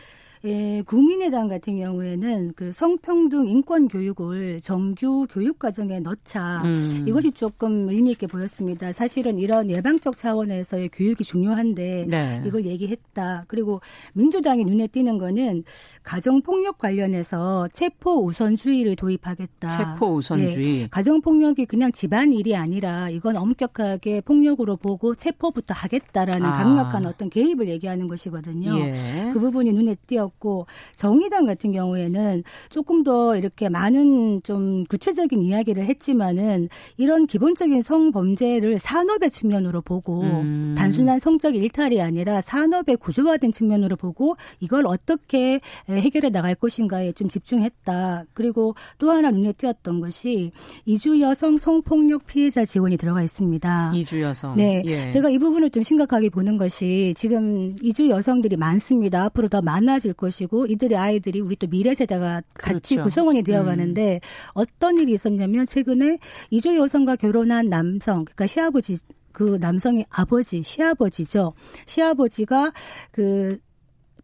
[0.45, 7.03] 예, 국민의당 같은 경우에는 그 성평등 인권 교육을 정규 교육 과정에 넣자 음.
[7.07, 8.91] 이것이 조금 의미 있게 보였습니다.
[8.91, 12.43] 사실은 이런 예방적 차원에서의 교육이 중요한데 네.
[12.45, 13.45] 이걸 얘기했다.
[13.47, 13.81] 그리고
[14.13, 15.63] 민주당이 눈에 띄는 거는
[16.03, 19.67] 가정 폭력 관련해서 체포 우선주의를 도입하겠다.
[19.67, 20.81] 체포 우선주의.
[20.81, 26.51] 예, 가정 폭력이 그냥 집안 일이 아니라 이건 엄격하게 폭력으로 보고 체포부터 하겠다라는 아.
[26.51, 28.77] 강력한 어떤 개입을 얘기하는 것이거든요.
[28.77, 29.31] 예.
[29.33, 35.85] 그 부분이 눈에 띄었고 있었고 정의당 같은 경우에는 조금 더 이렇게 많은 좀 구체적인 이야기를
[35.85, 40.73] 했지만은 이런 기본적인 성범죄를 산업의 측면으로 보고 음.
[40.77, 48.25] 단순한 성적 일탈이 아니라 산업의 구조화된 측면으로 보고 이걸 어떻게 해결해 나갈 것인가에 좀 집중했다.
[48.33, 50.51] 그리고 또 하나 눈에 띄었던 것이
[50.85, 53.91] 이주 여성 성폭력 피해자 지원이 들어가 있습니다.
[53.95, 54.55] 이주 여성.
[54.55, 54.83] 네.
[54.85, 55.09] 예.
[55.09, 59.23] 제가 이 부분을 좀 심각하게 보는 것이 지금 이주 여성들이 많습니다.
[59.25, 63.03] 앞으로 더 많아질 것 이고 이들의 아이들이 우리 또 미래 세대가 같이 그렇죠.
[63.03, 64.19] 구성원이 되어 가는데 음.
[64.53, 68.97] 어떤 일이 있었냐면 최근에 이주 여성과 결혼한 남성 그러니까 시아버지
[69.31, 71.53] 그 남성의 아버지, 시아버지죠.
[71.85, 72.71] 시아버지가
[73.11, 73.59] 그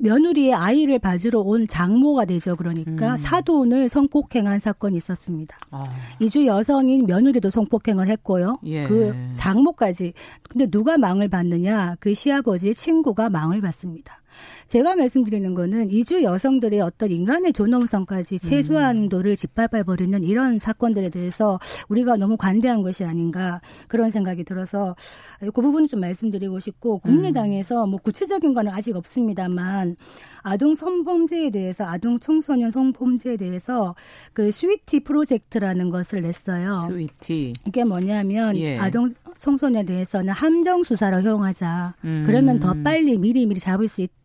[0.01, 2.55] 며느리의 아이를 봐주러 온 장모가 되죠.
[2.55, 3.17] 그러니까 음.
[3.17, 5.57] 사돈을 성폭행한 사건이 있었습니다.
[5.69, 5.85] 아.
[6.19, 8.57] 이주 여성인 며느리도 성폭행을 했고요.
[8.65, 8.87] 예.
[8.87, 10.13] 그 장모까지.
[10.49, 11.97] 근데 누가 망을 받느냐?
[11.99, 14.20] 그 시아버지의 친구가 망을 받습니다.
[14.67, 22.17] 제가 말씀드리는 거는 이주 여성들의 어떤 인간의 존엄성까지 최소한도를 짓밟아 버리는 이런 사건들에 대해서 우리가
[22.17, 24.95] 너무 관대한 것이 아닌가 그런 생각이 들어서
[25.39, 29.95] 그 부분을 좀 말씀드리고 싶고 국민의당에서 뭐 구체적인 거는 아직 없습니다만
[30.43, 33.95] 아동 성범죄에 대해서 아동 청소년 성범죄에 대해서
[34.33, 36.71] 그 스위티 프로젝트라는 것을 냈어요.
[36.87, 37.53] 스위티.
[37.65, 38.77] 이게 뭐냐면 예.
[38.77, 41.95] 아동 청소년에 대해서는 함정 수사를 허용하자.
[42.05, 42.23] 음.
[42.25, 44.20] 그러면 더 빨리 미리 미리 잡을 수 있다.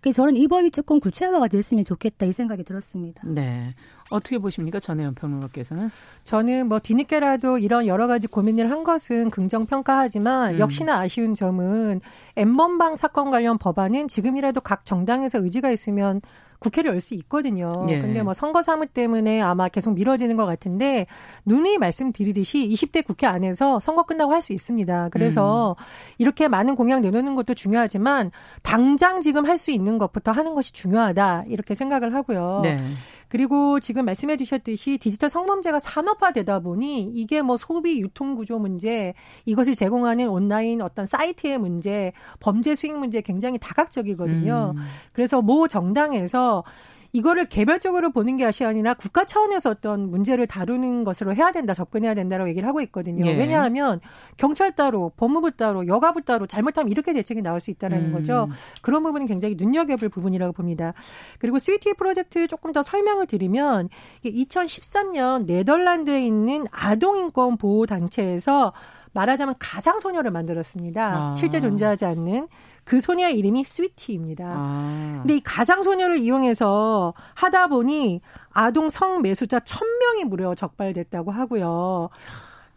[0.00, 3.22] 그래서 저는 이 법이 조금 구체화가 됐으면 좋겠다 이 생각이 들었습니다.
[3.24, 3.74] 네.
[4.10, 4.80] 어떻게 보십니까?
[4.80, 5.88] 전혜연 평론가께서는?
[6.24, 10.58] 저는 뭐 뒤늦게라도 이런 여러 가지 고민을 한 것은 긍정 평가하지만 음.
[10.58, 12.00] 역시나 아쉬운 점은
[12.36, 16.20] 엠번방 사건 관련 법안은 지금이라도 각 정당에서 의지가 있으면
[16.60, 17.86] 국회를 열 수 있거든요.
[17.88, 18.00] 예.
[18.00, 21.06] 근데 뭐 선거 사무 때문에 아마 계속 미뤄지는 것 같은데
[21.46, 25.08] 누누이 말씀드리듯이 20대 국회 안에서 선거 끝나고 할 수 있습니다.
[25.10, 25.84] 그래서 음.
[26.18, 28.30] 이렇게 많은 공약 내놓는 것도 중요하지만
[28.62, 32.60] 당장 지금 할 수 있는 것부터 하는 것이 중요하다 이렇게 생각을 하고요.
[32.62, 32.82] 네.
[33.30, 39.14] 그리고 지금 말씀해 주셨듯이 디지털 성범죄가 산업화되다 보니 이게 뭐 소비 유통 구조 문제,
[39.46, 44.74] 이것을 제공하는 온라인 어떤 사이트의 문제, 범죄 수익 문제 굉장히 다각적이거든요.
[44.76, 44.82] 음.
[45.12, 46.64] 그래서 모 정당에서
[47.12, 52.48] 이거를 개별적으로 보는 것이 아니라 국가 차원에서 어떤 문제를 다루는 것으로 해야 된다, 접근해야 된다라고
[52.50, 53.26] 얘기를 하고 있거든요.
[53.26, 53.36] 예.
[53.36, 54.00] 왜냐하면
[54.36, 58.12] 경찰 따로, 법무부 따로, 여가부 따로 잘못하면 이렇게 대책이 나올 수 있다라는 음.
[58.12, 58.48] 거죠.
[58.82, 60.94] 그런 부분은 굉장히 눈여겨볼 부분이라고 봅니다.
[61.38, 63.88] 그리고 스위티 프로젝트 조금 더 설명을 드리면
[64.24, 68.72] 2013년 네덜란드에 있는 아동인권 보호 단체에서
[69.12, 71.06] 말하자면 가상 소녀를 만들었습니다.
[71.06, 71.36] 아.
[71.38, 72.48] 실제 존재하지 않는
[72.84, 74.44] 그 소녀의 이름이 스위티입니다.
[74.46, 75.18] 아.
[75.22, 78.20] 근데 이 가상 소녀를 이용해서 하다 보니
[78.52, 82.10] 아동 성매수자 1000명이 무려 적발됐다고 하고요.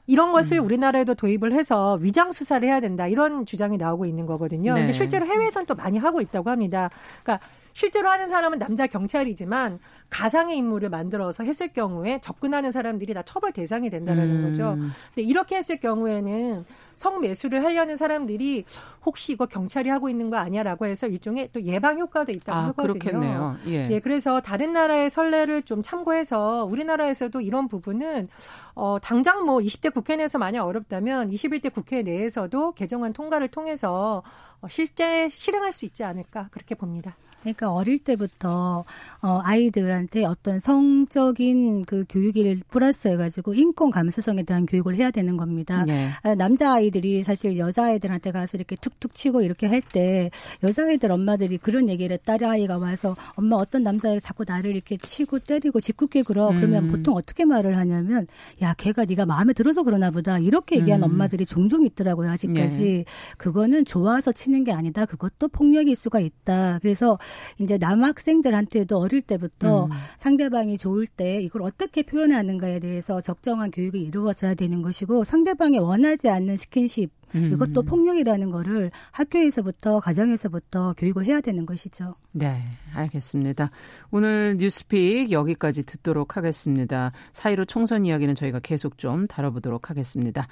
[0.06, 0.66] 이런 것을 음.
[0.66, 4.74] 우리나라에도 도입을 해서 위장 수사를 해야 된다 이런 주장이 나오고 있는 거거든요.
[4.74, 4.82] 네.
[4.82, 6.90] 근데 실제로 해외에서는 또 많이 하고 있다고 합니다.
[7.24, 9.80] 그러니까 실제로 하는 사람은 남자 경찰이지만
[10.14, 14.48] 가상의 인물을 만들어서 했을 경우에 접근하는 사람들이 다 처벌 대상이 된다라는 음.
[14.48, 14.76] 거죠.
[15.16, 18.64] 근데 이렇게 했을 경우에는 성매수를 하려는 사람들이
[19.04, 23.00] 혹시 이거 경찰이 하고 있는 거 아니야라고 해서 일종의 또 예방 효과도 있다고 아, 하거든요.
[23.00, 23.58] 그렇겠네요.
[23.68, 23.90] 예.
[23.90, 24.00] 예.
[24.00, 28.30] 그래서 다른 나라의 선례를 좀 참고해서 우리나라에서도 이런 부분은
[28.76, 34.22] 어 당장 뭐 20대 국회 내에서 만약 어렵다면 21대 국회 내에서도 개정안 통과를 통해서
[34.62, 37.18] 어, 실제 실행할 수 있지 않을까 그렇게 봅니다.
[37.44, 38.84] 그러니까 어릴 때부터
[39.22, 45.86] 어 아이들한테 어떤 성적인 그 교육을 플러스해 가지고 인권 감수성에 대한 교육을 해야 되는 겁니다.
[45.86, 46.08] 네.
[46.24, 50.30] 아, 남자 아이들이 사실 여자 아이들한테 가서 이렇게 툭툭 치고 이렇게 할 때
[50.64, 55.40] 여자 아이들 엄마들이 그런 얘기를 딸 아이가 와서 엄마 어떤 남자애 자꾸 나를 이렇게 치고
[55.40, 56.92] 때리고 짓궂게 굴어 그러면 음.
[56.92, 58.28] 보통 어떻게 말을 하냐면
[58.62, 61.12] 야 걔가 네가 마음에 들어서 그러나 보다 이렇게 얘기한 음.
[61.12, 63.06] 엄마들이 종종 있더라고요 아직까지 네.
[63.38, 67.18] 그거는 좋아서 치는 게 아니다 그것도 폭력일 수가 있다 그래서
[67.60, 69.92] 이제 남학생들한테도 어릴 때부터 음.
[70.18, 76.58] 상대방이 좋을 때 이걸 어떻게 표현하는가에 대해서 적정한 교육이 이루어져야 되는 것이고 상대방이 원하지 않는
[76.58, 77.52] 스킨십 음.
[77.54, 82.16] 이것도 폭력이라는 거를 학교에서부터 가정에서부터 교육을 해야 되는 것이죠.
[82.32, 82.62] 네,
[82.96, 83.72] 알겠습니다.
[84.12, 87.12] 오늘 뉴스픽 여기까지 듣도록 하겠습니다.
[87.34, 90.48] 사이로 총선 이야기는 저희가 계속 좀 다뤄보도록 하겠습니다.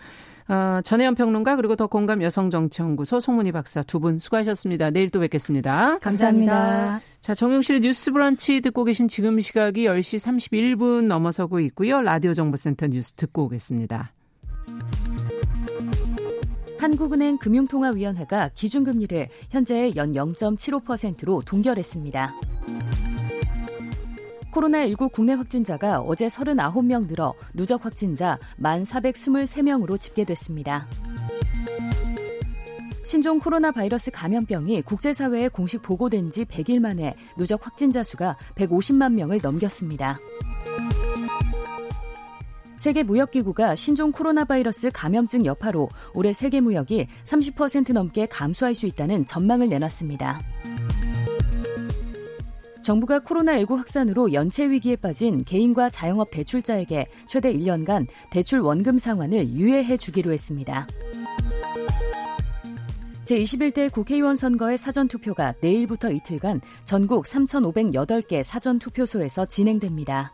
[0.48, 4.90] 어, 전혜연 평론가 그리고 더 공감 여성정치연구소 송문희 박사 두 분 수고하셨습니다.
[4.90, 6.00] 내일 또 뵙겠습니다.
[6.00, 7.00] 감사합니다.
[7.22, 10.18] 자, 정용실의 뉴스 브런치 듣고 계신 지금 시각이 10시
[10.50, 12.02] 31분 넘어서고 있고요.
[12.02, 14.12] 라디오 정보센터 뉴스 듣고 오겠습니다.
[16.82, 22.34] 한국은행 금융통화위원회가 기준금리를 현재 연 0.75%로 동결했습니다.
[24.52, 30.88] 코로나19 국내 확진자가 어제 39명 늘어 누적 확진자 1,423명으로 집계됐습니다.
[33.04, 39.40] 신종 코로나 바이러스 감염병이 국제사회에 공식 보고된 지 100일 만에 누적 확진자 수가 150만 명을
[39.44, 40.18] 넘겼습니다.
[42.82, 49.70] 세계무역기구가 신종 코로나 바이러스 감염증 여파로 올해 세계 무역이 30% 넘게 감소할 수 있다는 전망을
[49.70, 50.42] 내놨습니다.
[52.84, 59.96] 정부가 코로나19 확산으로 연체 위기에 빠진 개인과 자영업 대출자에게 최대 1년간 대출 원금 상환을 유예해
[59.96, 60.88] 주기로 했습니다.
[63.26, 70.34] 제21대 국회의원 선거의 사전투표가 내일부터 이틀간 전국 3,508개 사전투표소에서 진행됩니다.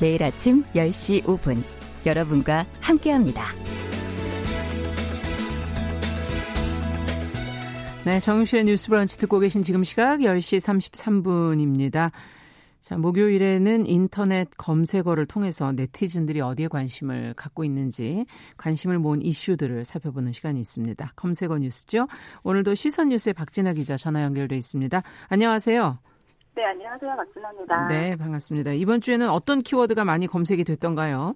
[0.00, 1.62] 매일 아침 10시 5분
[2.04, 3.44] 여러분과 함께합니다.
[8.04, 12.10] 네, 정유실의 뉴스 브런치 듣고 계신 지금 시각 10시 33분입니다.
[12.80, 18.26] 자, 목요일에는 인터넷 검색어를 통해서 네티즌들이 어디에 관심을 갖고 있는지
[18.56, 21.12] 관심을 모은 이슈들을 살펴보는 시간이 있습니다.
[21.14, 22.08] 검색어 뉴스죠.
[22.42, 25.00] 오늘도 시선 뉴스의 박진아 기자 전화 연결돼 있습니다.
[25.28, 26.11] 안녕하세요.
[26.54, 27.16] 네, 안녕하세요.
[27.16, 27.86] 박진아입니다.
[27.88, 28.72] 네, 반갑습니다.
[28.72, 31.34] 이번 주에는 어떤 키워드가 많이 검색이 됐던가요?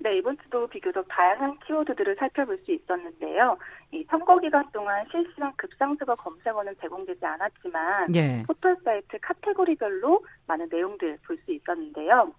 [0.00, 3.58] 네, 이번 주도 비교적 다양한 키워드들을 살펴볼 수 있었는데요.
[3.92, 8.42] 이 선거 기간 동안 실시간 급상승어 검색어는 제공되지 않았지만 예.
[8.46, 12.32] 포털 사이트 카테고리별로 많은 내용들 볼 수 있었는데요.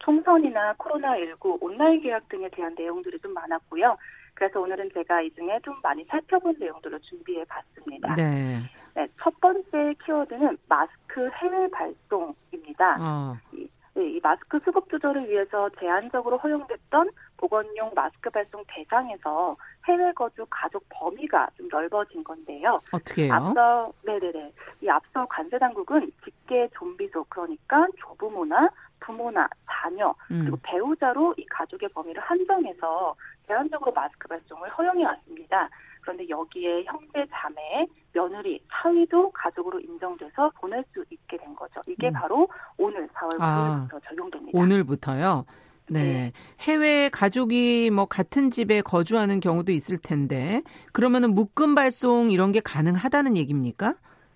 [0.00, 3.96] 총선이나 코로나19 온라인 계약 등에 대한 내용들이 좀 많았고요.
[4.38, 8.14] 그래서 오늘은 제가 이 중에 좀 많이 살펴본 내용들을 준비해 봤습니다.
[8.14, 8.60] 네.
[8.94, 9.08] 네.
[9.20, 12.96] 첫 번째 키워드는 마스크 해외 발송입니다.
[13.00, 13.36] 어.
[13.52, 19.56] 이, 네, 이 마스크 수급 조절을 위해서 제한적으로 허용됐던 보건용 마스크 발송 대상에서
[19.88, 22.78] 해외 거주 가족 범위가 좀 넓어진 건데요.
[22.92, 23.34] 어떻게 해요?
[23.34, 24.52] 앞서 네네네.
[24.82, 28.70] 이 앞서 관세 당국은 직계 좀비소 그러니까 조부모나
[29.00, 30.42] 부모나 자녀 음.
[30.42, 33.16] 그리고 배우자로 이 가족의 범위를 한정해서
[33.48, 35.68] 제한적으로 마스크 발송을 허용해 왔습니다.
[36.02, 41.80] 그런데 여기에 형제, 자매, 며느리, 사위도 가족으로 인정돼서 보낼 수 있게 된 거죠.
[41.86, 42.12] 이게 음.
[42.12, 44.58] 바로 오늘 4월 9일부터 아, 적용됩니다.
[44.58, 45.44] 오늘부터요?
[45.90, 46.02] 네.
[46.02, 46.32] 네.
[46.60, 53.36] 해외 가족이 뭐 같은 집에 거주하는 경우도 있을 텐데 그러면은 묶음 발송 이런 게 가능하다는
[53.38, 53.94] 얘기입니까?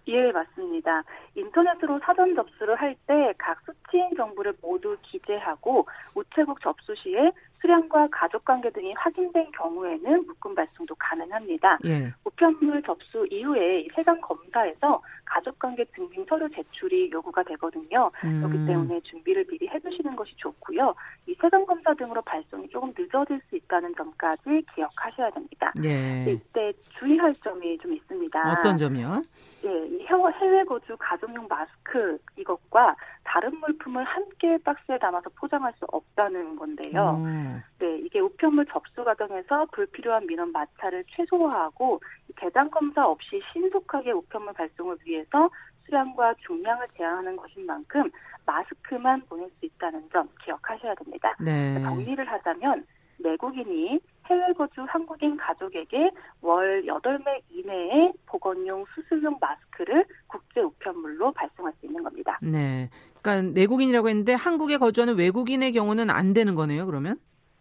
[0.09, 1.05] 예, 맞습니다.
[1.37, 7.31] 인터넷으로 사전 접수를 할 때 각 수취인 정보를 모두 기재하고 우체국 접수 시에
[7.63, 11.79] 수량과 가족관계 등이 확인된 경우에는 묶음 발송도 가능합니다.
[11.87, 12.13] 예.
[12.25, 18.11] 우편물 접수 이후에 세관 검사에서 가족관계 증빙 서류 제출이 요구가 되거든요.
[18.25, 18.43] 음.
[18.43, 20.95] 그렇기 때문에 준비를 미리 해두시는 것이 좋고요.
[21.29, 25.73] 이 세관 검사 등으로 발송이 조금 늦어질 수 있다는 점까지 기억하셔야 됩니다.
[25.85, 26.33] 예.
[26.33, 28.53] 이때 주의할 점이 좀 있습니다.
[28.53, 29.23] 어떤 점이요?
[29.65, 30.05] 예,
[30.41, 37.23] 해외 거주 가정용 마스크 이것과 다른 물품을 함께 박스에 담아서 포장할 수 없다는 건데요.
[37.25, 37.63] 음.
[37.79, 42.01] 네, 이게 우편물 접수 과정에서 불필요한 민원 마찰을 최소화하고
[42.37, 45.49] 대장 검사 없이 신속하게 우편물 발송을 위해서
[45.85, 48.11] 수량과 중량을 제한하는 것인 만큼
[48.47, 51.35] 마스크만 보낼 수 있다는 점 기억하셔야 됩니다.
[51.41, 51.81] 네.
[51.81, 52.85] 정리를 하자면
[53.23, 61.87] 내국인이 해외 거주 한국인 가족에게 월 8매 이내에 보건용 수술용 마스크를 국제 우편물로 발송할 수
[61.87, 62.39] 있는 겁니다.
[62.43, 62.89] 네.
[63.21, 67.17] 그러니까 내국인이라고 했는데 한국에 거주하는 외국인의 경우는 안 되는 거네요, 그러면?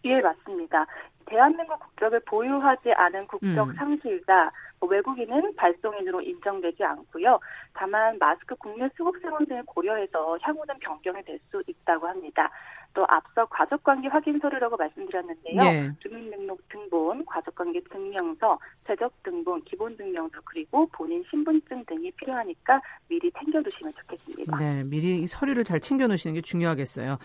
[0.05, 0.85] 예, 맞습니다.
[1.25, 3.73] 대한민국 국적을 보유하지 않은 국적 음.
[3.75, 7.39] 상실자, 뭐 외국인은 발송인으로 인정되지 않고요.
[7.73, 12.49] 다만 마스크 국내 수급 상황 등을 고려해서 향후는 변경이 될 수 있다고 합니다.
[12.93, 15.61] 또 앞서 가족관계 확인 서류라고 말씀드렸는데요.
[15.61, 15.91] 네.
[15.99, 23.93] 주민등록 등본, 가족관계 증명서, 재적 등본, 기본 증명서 그리고 본인 신분증 등이 필요하니까 미리 챙겨두시면
[23.93, 24.57] 좋겠습니다.
[24.57, 27.17] 네, 미리 서류를 잘 챙겨놓으시는 게 중요하겠어요.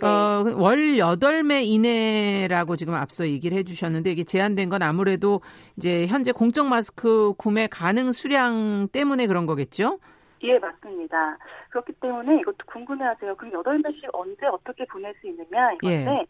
[0.00, 0.06] 네.
[0.06, 5.40] 어, 월 8매 이내라고 지금 앞서 얘기를 해주셨는데 이게 제한된 건 아무래도
[5.76, 9.98] 이제 현재 공적 마스크 구매 가능 수량 때문에 그런 거겠죠?
[10.42, 11.38] 예, 맞습니다.
[11.70, 13.36] 그렇기 때문에 이것도 궁금해하세요.
[13.36, 16.26] 그럼 여덟 매씩 언제 어떻게 보낼 수 있느냐 이건데 예.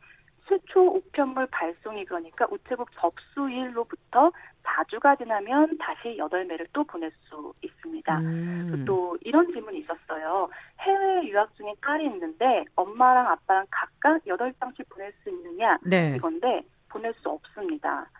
[0.48, 4.32] 최초 우편물 발송이 그러니까 우체국 접수일로부터
[4.64, 8.18] 4주가 지나면 다시 여덟 매를 또 보낼 수 있습니다.
[8.18, 8.84] 음.
[8.86, 10.48] 또 이런 질문이 있었어요.
[10.80, 16.14] 해외 유학 중에 딸이 있는데 엄마랑 아빠랑 각각 여덟 장씩 보낼 수 있느냐 네.
[16.16, 18.10] 이건데 보낼 수 없습니다.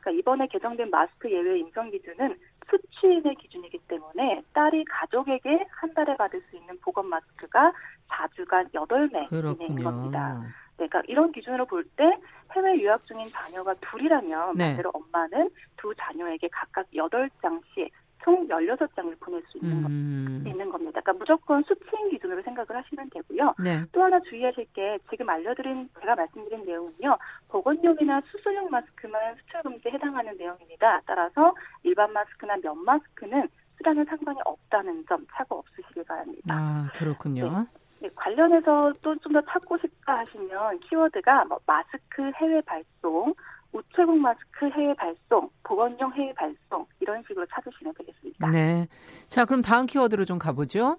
[0.00, 2.36] 그러니까 이번에 개정된 마스크 예외 인정 기준은
[2.70, 7.72] 수취인의 기준이기 때문에 딸이 가족에게 한 달에 받을 수 있는 보건 마스크가
[8.08, 10.40] 4주간 8매 이내인 겁니다.
[10.42, 12.04] 네, 그러니까 이런 기준으로 볼 때
[12.52, 14.68] 해외 유학 중인 자녀가 둘이라면 네.
[14.68, 17.90] 반대로 엄마는 두 자녀에게 각각 8장씩
[18.24, 20.40] 총 16장을 보낼 수 있는, 음.
[20.44, 21.00] 거, 있는 겁니다.
[21.00, 23.54] 그러니까 무조건 수치인 기준으로 생각을 하시면 되고요.
[23.62, 23.82] 네.
[23.92, 27.16] 또 하나 주의하실 게 지금 알려드린 제가 말씀드린 내용은요.
[27.48, 31.00] 보건용이나 수술용 마스크만 수출 금지에 해당하는 내용입니다.
[31.06, 36.54] 따라서 일반 마스크나 면 마스크는 수량은 상관이 없다는 점 차고 없으시길 바랍니다.
[36.54, 37.50] 아 그렇군요.
[37.50, 37.66] 네.
[38.02, 43.34] 네, 관련해서 또 좀 더 찾고 싶다 하시면 키워드가 뭐 마스크 해외 발송,
[43.72, 48.48] 우체국 마스크 해외 발송, 보건용 해외 발송 이런 식으로 찾으시면 되겠습니다.
[48.48, 48.86] 네.
[49.28, 50.96] 자, 그럼 다음 키워드로 좀 가보죠.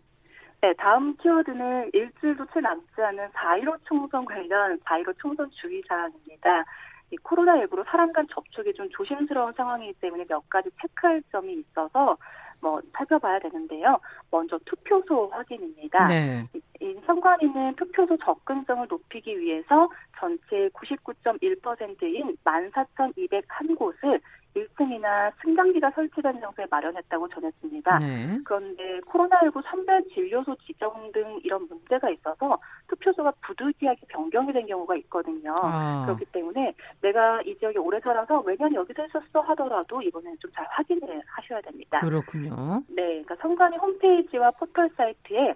[0.62, 6.66] 네, 다음 키워드는 일주일도 채 남지 않은 4.15 총선 관련 4.15 총선 주의사항입니다.
[7.12, 12.18] 이 코로나19로 사람 간 접촉이 좀 조심스러운 상황이기 때문에 몇 가지 체크할 점이 있어서
[12.62, 14.00] 뭐 살펴봐야 되는데요.
[14.30, 16.06] 먼저 투표소 확인입니다.
[16.08, 16.47] 네.
[16.80, 24.21] 이 선관위는 투표소 접근성을 높이기 위해서 전체 99.1%인 14,201곳을
[24.56, 28.00] 1층이나 승강기가 설치된 장소에 마련했다고 전했습니다.
[28.00, 28.40] 네.
[28.46, 35.56] 그런데 코로나19 선별 진료소 지정 등 이런 문제가 있어서 투표소가 부득이하게 변경이 된 경우가 있거든요.
[35.62, 36.04] 아.
[36.06, 41.22] 그렇기 때문에 내가 이 지역에 오래 살아서 왜년 여기서 했었어 하더라도 이번에는 좀 잘 확인을
[41.26, 42.00] 하셔야 됩니다.
[42.02, 42.84] 그렇군요.
[42.90, 45.54] 네, 그러니까 선관위 홈페이지와 포털 사이트에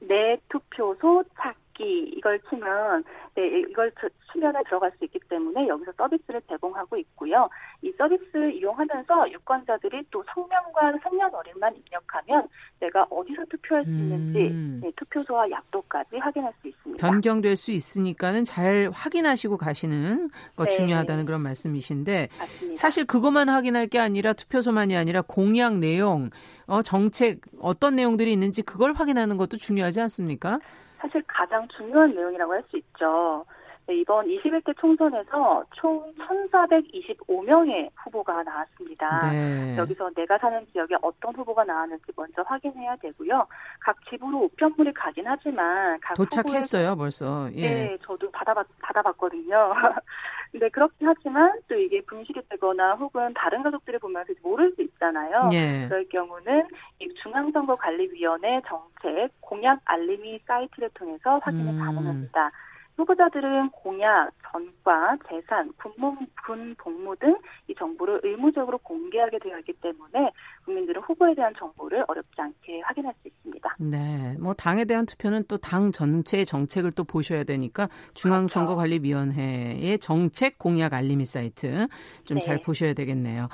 [0.00, 3.04] 내 투표소 찾기 이걸 치면
[3.34, 3.92] 네, 이걸
[4.32, 7.48] 치면에 들어갈 수 있기 때문에 여기서 서비스를 제공하고 있고요.
[7.80, 12.48] 이 서비스를 이용하면서 유권자들이 또 성명과 생년월일만 입력하면
[12.80, 14.80] 내가 어디서 투표할 수 있는지 음.
[14.82, 17.06] 네, 투표소와 약도까지 확인할 수 있습니다.
[17.06, 20.70] 변경될 수 있으니까는 잘 확인하시고 가시는 거 네.
[20.70, 22.80] 중요하다는 그런 말씀이신데 맞습니다.
[22.80, 26.30] 사실 그것만 확인할 게 아니라 투표소만이 아니라 공약 내용,
[26.66, 30.58] 어, 정책 어떤 내용들이 있는지 그걸 확인하는 것도 중요하지 않습니까?
[31.02, 33.44] 사실 가장 중요한 내용이라고 할 수 있죠.
[33.86, 39.30] 네, 이번 21대 총선에서 총 1,425명의 후보가 나왔습니다.
[39.30, 39.76] 네.
[39.76, 43.44] 여기서 내가 사는 지역에 어떤 후보가 나왔는지 먼저 확인해야 되고요.
[43.80, 46.96] 각 집으로 우편물이 가긴 하지만 각 도착했어요, 후보의...
[46.96, 47.48] 벌써.
[47.54, 47.68] 예.
[47.68, 49.74] 네, 저도 받아봤 받아봤거든요.
[50.52, 55.48] 근데 그렇긴 하지만 또 이게 분실이 되거나 혹은 다른 가족들을 보면서 모를 수 있잖아요.
[55.54, 55.86] 예.
[55.88, 56.68] 그럴 경우는
[57.00, 61.78] 이 중앙선거관리위원회 정책 공약 알림이 사이트를 통해서 확인이 음.
[61.78, 62.50] 가능합니다.
[62.96, 66.16] 후보자들은 공약, 전과, 재산, 군무,
[66.46, 67.36] 군 복무 등
[67.68, 70.30] 이 정보를 의무적으로 공개하게 되어 있기 때문에
[70.64, 73.76] 국민들은 후보에 대한 정보를 어렵지 않게 확인할 수 있습니다.
[73.78, 80.92] 네, 뭐 당에 대한 투표는 또 당 전체의 정책을 또 보셔야 되니까 중앙선거관리위원회의 정책 공약
[80.92, 81.86] 알림이 사이트
[82.24, 82.62] 좀잘 네.
[82.62, 83.48] 보셔야 되겠네요.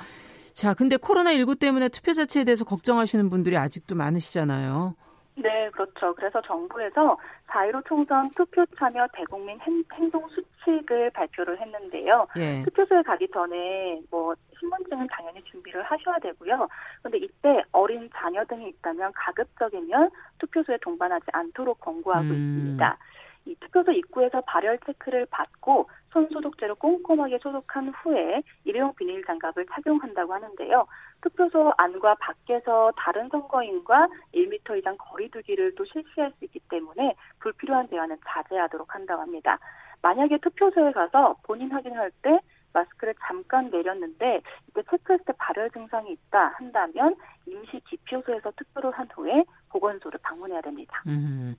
[0.53, 4.95] 자, 근데 코로나 19 때문에 투표 자체에 대해서 걱정하시는 분들이 아직도 많으시잖아요.
[5.41, 6.13] 네, 그렇죠.
[6.15, 7.17] 그래서 정부에서
[7.47, 9.59] 4.15 총선 투표 참여 대국민
[9.93, 12.27] 행동 수칙을 발표를 했는데요.
[12.37, 12.63] 예.
[12.63, 16.67] 투표소에 가기 전에 뭐 신분증은 당연히 준비를 하셔야 되고요.
[17.01, 20.09] 그런데 이때 어린 자녀 등이 있다면 가급적이면
[20.39, 22.33] 투표소에 동반하지 않도록 권고하고 음.
[22.33, 22.97] 있습니다.
[23.45, 30.33] 이 투표소 입구에서 발열 체크를 받고 손 소독제로 꼼꼼하게 소독한 후에 일회용 비닐 장갑을 착용한다고
[30.33, 30.87] 하는데요.
[31.21, 38.17] 투표소 안과 밖에서 다른 선거인과 1m 이상 거리두기를 또 실시할 수 있기 때문에 불필요한 대화는
[38.27, 39.59] 자제하도록 한다고 합니다.
[40.01, 42.39] 만약에 투표소에 가서 본인 확인할 때
[42.73, 47.15] 마스크를 잠깐 내렸는데 이때 체크했을 때 발열 증상이 있다 한다면
[47.45, 51.03] 임시 기표소에서 투표를 한 후에 보건소를 방문해야 됩니다.
[51.07, 51.55] 음.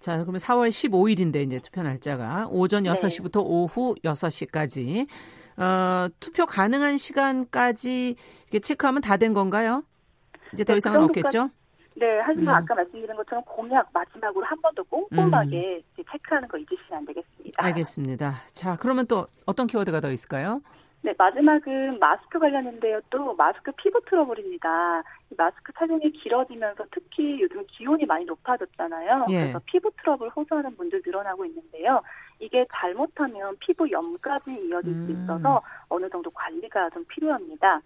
[0.00, 3.44] 자, 그러면 4월 15일인데 이제 투표 날짜가 오전 6시부터 네.
[3.44, 5.06] 오후 6시까지
[5.56, 9.82] 어, 투표 가능한 시간까지 이렇게 체크하면 다 된 건가요?
[10.52, 11.50] 이제 더 네, 이상은 그 없겠죠?
[11.98, 12.62] 네, 하지만 음.
[12.62, 16.04] 아까 말씀드린 것처럼 공약 마지막으로 한 번 더 꼼꼼하게 음.
[16.12, 17.64] 체크하는 거 잊으시면 안 되겠습니다.
[17.64, 18.34] 알겠습니다.
[18.52, 20.60] 자, 그러면 또 어떤 키워드가 더 있을까요?
[21.06, 23.00] 네, 마지막은 마스크 관련인데요.
[23.10, 25.04] 또 마스크 피부 트러블입니다.
[25.36, 29.26] 마스크 착용이 길어지면서 특히 요즘 기온이 많이 높아졌잖아요.
[29.28, 29.38] 예.
[29.38, 32.02] 그래서 피부 트러블 호소하는 분들 늘어나고 있는데요.
[32.40, 35.06] 이게 잘못하면 피부 염까지 이어질 음.
[35.06, 37.80] 수 있어서 어느 정도 관리가 좀 필요합니다.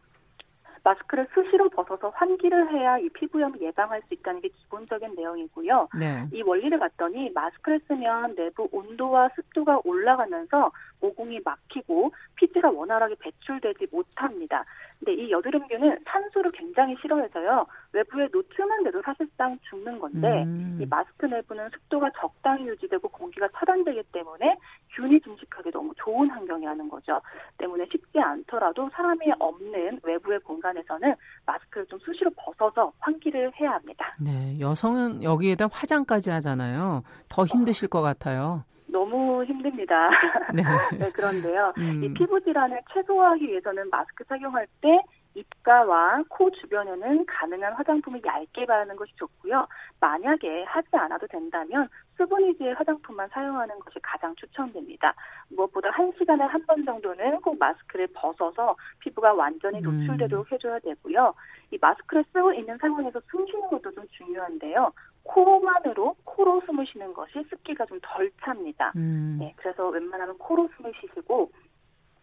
[0.83, 5.89] 마스크를 수시로 벗어서 환기를 해야 이 피부염 예방할 수 있다는 게 기본적인 내용이고요.
[5.99, 6.26] 네.
[6.33, 10.70] 이 원리를 봤더니 마스크를 쓰면 내부 온도와 습도가 올라가면서
[11.01, 14.64] 모공이 막히고 피지가 원활하게 배출되지 못합니다.
[15.01, 17.66] 근데 이 여드름균은 산소를 굉장히 싫어해서요.
[17.92, 20.78] 외부에 노출만 돼도 사실상 죽는 건데 음.
[20.80, 24.59] 이 마스크 내부는 습도가 적당히 유지되고 공기가 차단되기 때문에
[24.94, 27.20] 균이 증식하기 너무 좋은 환경이라는 거죠.
[27.57, 31.14] 때문에 쉽지 않더라도 사람이 없는 외부의 공간에서는
[31.46, 34.14] 마스크를 좀 수시로 벗어서 환기를 해야 합니다.
[34.20, 37.03] 네, 여성은 여기에다 화장까지 하잖아요.
[37.30, 38.64] 더 힘드실 것 같아요.
[38.91, 40.11] 너무 힘듭니다.
[40.55, 40.62] 네.
[40.99, 41.72] 네 그런데요.
[41.78, 42.05] 음.
[42.05, 45.01] 이 피부 질환을 최소화하기 위해서는 마스크 착용할 때
[45.35, 49.66] 입가와 코 주변에는 가능한 화장품을 얇게 바르는 것이 좋고요.
[50.01, 55.14] 만약에 하지 않아도 된다면 수분 위주의 화장품만 사용하는 것이 가장 추천됩니다.
[55.49, 59.83] 무엇보다 한 시간에 한 번 정도는 꼭 마스크를 벗어서 피부가 완전히 음.
[60.07, 61.35] 노출되도록 해줘야 되고요.
[61.70, 64.93] 이 마스크를 쓰고 있는 상황에서 숨 쉬는 것도 좀 중요한데요.
[65.22, 68.93] 코만으로 코로 숨을 쉬는 것이 습기가 좀 덜 찹니다.
[68.97, 69.37] 음.
[69.41, 71.51] 네, 그래서 웬만하면 코로 숨을 쉬시고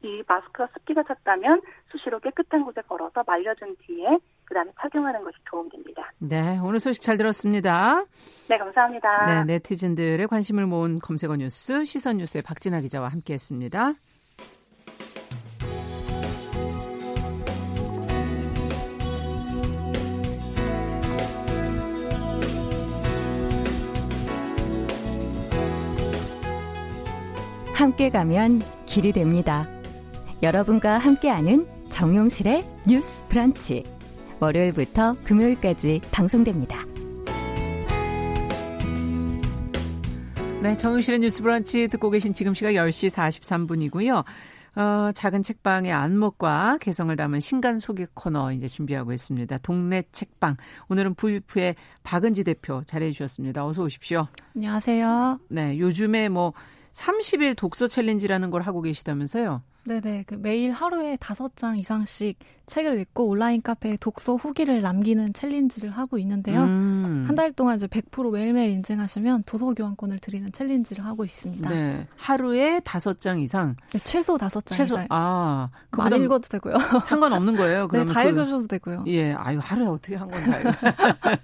[0.04, 6.12] 이 마스크가 습기가 찼다면 수시로 깨끗한 곳에 걸어서 말려준 뒤에 그다음에 착용하는 것이 도움됩니다.
[6.20, 8.06] 네, 오늘 소식 잘 들었습니다.
[8.48, 9.26] 네, 감사합니다.
[9.26, 13.94] 네, 네티즌들의 관심을 모은 검색어 뉴스 시선 뉴스의 박진아 기자와 함께했습니다.
[27.74, 29.68] 함께 가면 길이 됩니다.
[30.44, 33.84] 여러분과 함께하는 정용실의 뉴스 브런치.
[34.40, 36.86] 월요일부터 금요일까지 방송됩니다.
[40.62, 44.24] 네, 정용실의 뉴스 브런치 듣고 계신 지금 시각 10시 43분이고요.
[44.76, 49.58] 어, 작은 책방의 안목과 개성을 담은 신간 소개 코너 이제 준비하고 있습니다.
[49.60, 50.56] 동네 책방.
[50.90, 53.66] 오늘은 부유프의 박은지 대표 자리해 주셨습니다.
[53.66, 54.28] 어서 오십시오.
[54.56, 55.40] 안녕하세요.
[55.50, 56.54] 네, 요즘에 뭐
[56.94, 59.64] 30일 독서 챌린지라는 걸 하고 계시다면서요?
[59.88, 60.24] 네네.
[60.28, 62.38] 그 매일 하루에 다섯 장 이상씩
[62.68, 66.64] 책을 읽고 온라인 카페에 독서 후기를 남기는 챌린지를 하고 있는데요.
[66.64, 67.24] 음.
[67.26, 71.70] 한달 동안 이제 100% 매일매일 인증하시면 도서 교환권을 드리는 챌린지를 하고 있습니다.
[71.70, 72.08] 네.
[72.18, 73.78] 하루에 다섯 장 이상.
[73.92, 75.08] 네, 최소 다섯 장 최소, 이상.
[75.10, 75.70] 아.
[75.92, 76.76] 많이 읽어도 되고요.
[77.08, 77.84] 상관없는 거예요.
[77.84, 79.06] 네, 그러면 네, 다 그, 읽으셔도 되고요.
[79.08, 79.32] 예.
[79.32, 80.58] 아유, 하루에 어떻게 한 건다.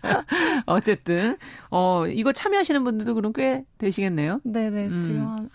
[0.68, 1.38] 어쨌든
[1.72, 4.42] 어, 이거 참여하시는 분들도 그럼 꽤 되시겠네요.
[4.44, 4.88] 네 네.
[4.88, 4.98] 음.
[4.98, 5.50] 지금 한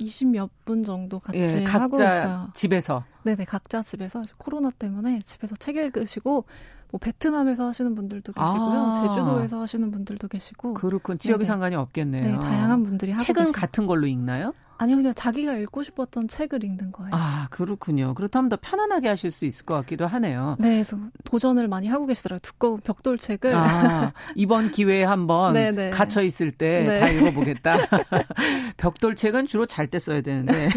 [0.00, 2.48] 20몇 분 정도 같이 예, 하고 있어요.
[2.54, 3.04] 집에서.
[3.24, 3.44] 네네.
[3.44, 6.44] 각자 집에서 코로나 때문에 집에서 책 읽으시고
[6.90, 8.80] 뭐 베트남에서 하시는 분들도 계시고요.
[8.80, 8.92] 아.
[8.92, 10.74] 제주도에서 하시는 분들도 계시고.
[10.74, 11.18] 그렇군.
[11.18, 12.22] 지역이 상관이 없겠네요.
[12.22, 13.52] 네, 다양한 분들이 책은 계세요.
[13.52, 14.52] 같은 걸로 읽나요?
[14.82, 17.10] 아니요, 그냥 자기가 읽고 싶었던 책을 읽는 거예요.
[17.12, 18.14] 아, 그렇군요.
[18.14, 20.56] 그렇다면 더 편안하게 하실 수 있을 것 같기도 하네요.
[20.58, 22.40] 네, 그래서 도전을 많이 하고 계시더라고요.
[22.40, 23.54] 두꺼운 벽돌 책을.
[23.54, 25.90] 아, 이번 기회에 한번 네, 네.
[25.90, 27.14] 갇혀 있을 때다 네.
[27.16, 27.76] 읽어보겠다.
[28.76, 30.68] 벽돌 책은 주로 잘 때 써야 되는데.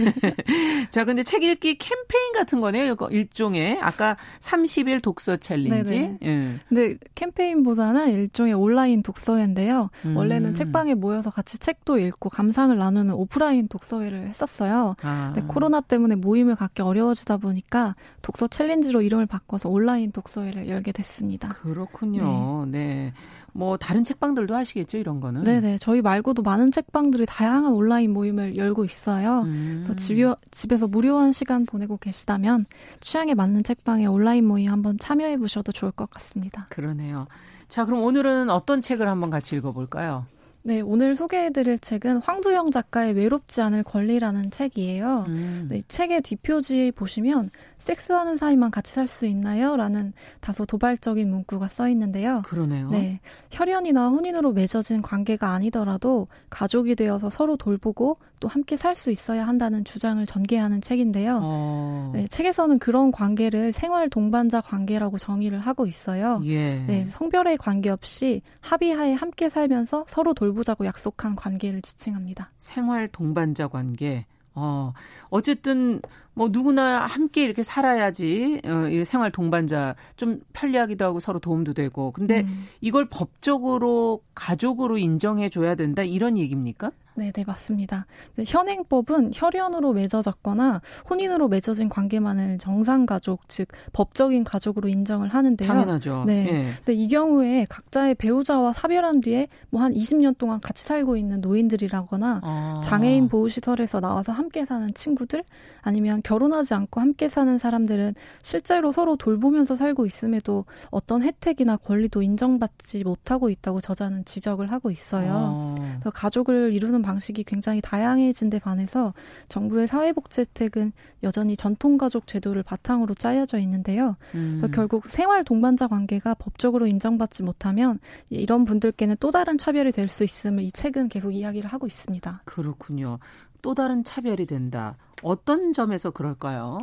[0.91, 2.95] 자, 근데 책 읽기 캠페인 같은 거네요.
[3.09, 5.99] 일종의 아까 30일 독서 챌린지.
[5.99, 6.17] 네.
[6.21, 6.59] 예.
[6.69, 9.89] 근데 캠페인보다는 일종의 온라인 독서회인데요.
[10.05, 10.15] 음.
[10.15, 14.95] 원래는 책방에 모여서 같이 책도 읽고 감상을 나누는 오프라인 독서 회를 했었어요.
[15.01, 15.31] 아.
[15.33, 21.49] 근데 코로나 때문에 모임을 갖기 어려워지다 보니까 독서 챌린지로 이름을 바꿔서 온라인 독서회를 열게 됐습니다.
[21.49, 22.65] 그렇군요.
[22.67, 22.85] 네.
[22.85, 23.13] 네.
[23.55, 25.45] 뭐 다른 책방들도 하시겠죠 이런 거는.
[25.45, 29.43] 네네 저희 말고도 많은 책방들이 다양한 온라인 모임을 열고 있어요.
[29.45, 29.83] 음.
[29.85, 32.65] 그래서 집여, 집에서 무료한 시간 보내고 계시다면
[32.99, 36.67] 취향에 맞는 책방에 온라인 모임 한번 참여해 보셔도 좋을 것 같습니다.
[36.69, 37.27] 그러네요.
[37.69, 40.25] 자 그럼 오늘은 어떤 책을 한번 같이 읽어볼까요?
[40.67, 45.25] 네, 오늘 소개해드릴 책은 황두영 작가의 외롭지 않을 권리라는 책이에요.
[45.27, 45.67] 음.
[45.69, 47.51] 네, 책의 뒷표지 보시면
[47.85, 49.75] 섹스하는 사이만 같이 살 수 있나요?
[49.75, 52.41] 라는 다소 도발적인 문구가 써 있는데요.
[52.43, 52.89] 그러네요.
[52.89, 53.19] 네.
[53.51, 59.83] 혈연이나 혼인으로 맺어진 관계가 아니더라도 가족이 되어서 서로 돌보고 또 함께 살 수 있어야 한다는
[59.83, 61.39] 주장을 전개하는 책인데요.
[61.43, 62.11] 어...
[62.15, 66.41] 네, 책에서는 그런 관계를 생활 동반자 관계라고 정의를 하고 있어요.
[66.45, 66.77] 예.
[66.87, 72.49] 네, 성별에 관계없이 합의하에 함께 살면서 서로 돌보자고 약속한 관계를 지칭합니다.
[72.57, 74.25] 생활 동반자 관계.
[74.57, 74.93] 어,
[75.29, 76.01] 어쨌든
[76.35, 82.11] 뭐 누구나 함께 이렇게 살아야지 어, 이 생활 동반자 좀 편리하기도 하고 서로 도움도 되고.
[82.11, 82.67] 근데 음.
[82.81, 86.91] 이걸 법적으로 가족으로 인정해 줘야 된다 이런 얘기입니까?
[87.17, 88.07] 네, 네, 맞습니다.
[88.35, 95.65] 네, 현행법은 혈연으로 맺어졌거나 혼인으로 맺어진 관계만을 정상가족, 즉 법적인 가족으로 인정을 하는데요.
[95.65, 96.25] 당연하죠.
[96.27, 96.45] 네.
[96.45, 96.65] 예.
[96.75, 102.41] 근데 이 경우에 각자의 배우자와 사별한 뒤에 뭐 한 20년 동안 같이 살고 있는 노인들이라거나
[102.43, 102.81] 아.
[102.83, 105.43] 장애인 보호시설에서 나와서 함께 사는 친구들
[105.81, 113.03] 아니면 결혼하지 않고 함께 사는 사람들은 실제로 서로 돌보면서 살고 있음에도 어떤 혜택이나 권리도 인정받지
[113.03, 115.75] 못하고 있다고 저자는 지적을 하고 있어요.
[115.79, 115.97] 아.
[115.99, 119.13] 그래서 가족을 이루는 방식이 굉장히 다양해진 데 반해서
[119.49, 124.15] 정부의 사회복지 혜택은 여전히 전통가족 제도를 바탕으로 짜여져 있는데요.
[124.33, 124.63] 음.
[124.73, 127.99] 결국 생활 동반자 관계가 법적으로 인정받지 못하면
[128.31, 132.41] 이런 분들께는 또 다른 차별이 될 수 있음을 이 책은 계속 이야기를 하고 있습니다.
[132.45, 133.19] 그렇군요.
[133.65, 134.95] 또 다른 차별이 된다.
[135.23, 136.77] 어떤 점에서 그럴까요?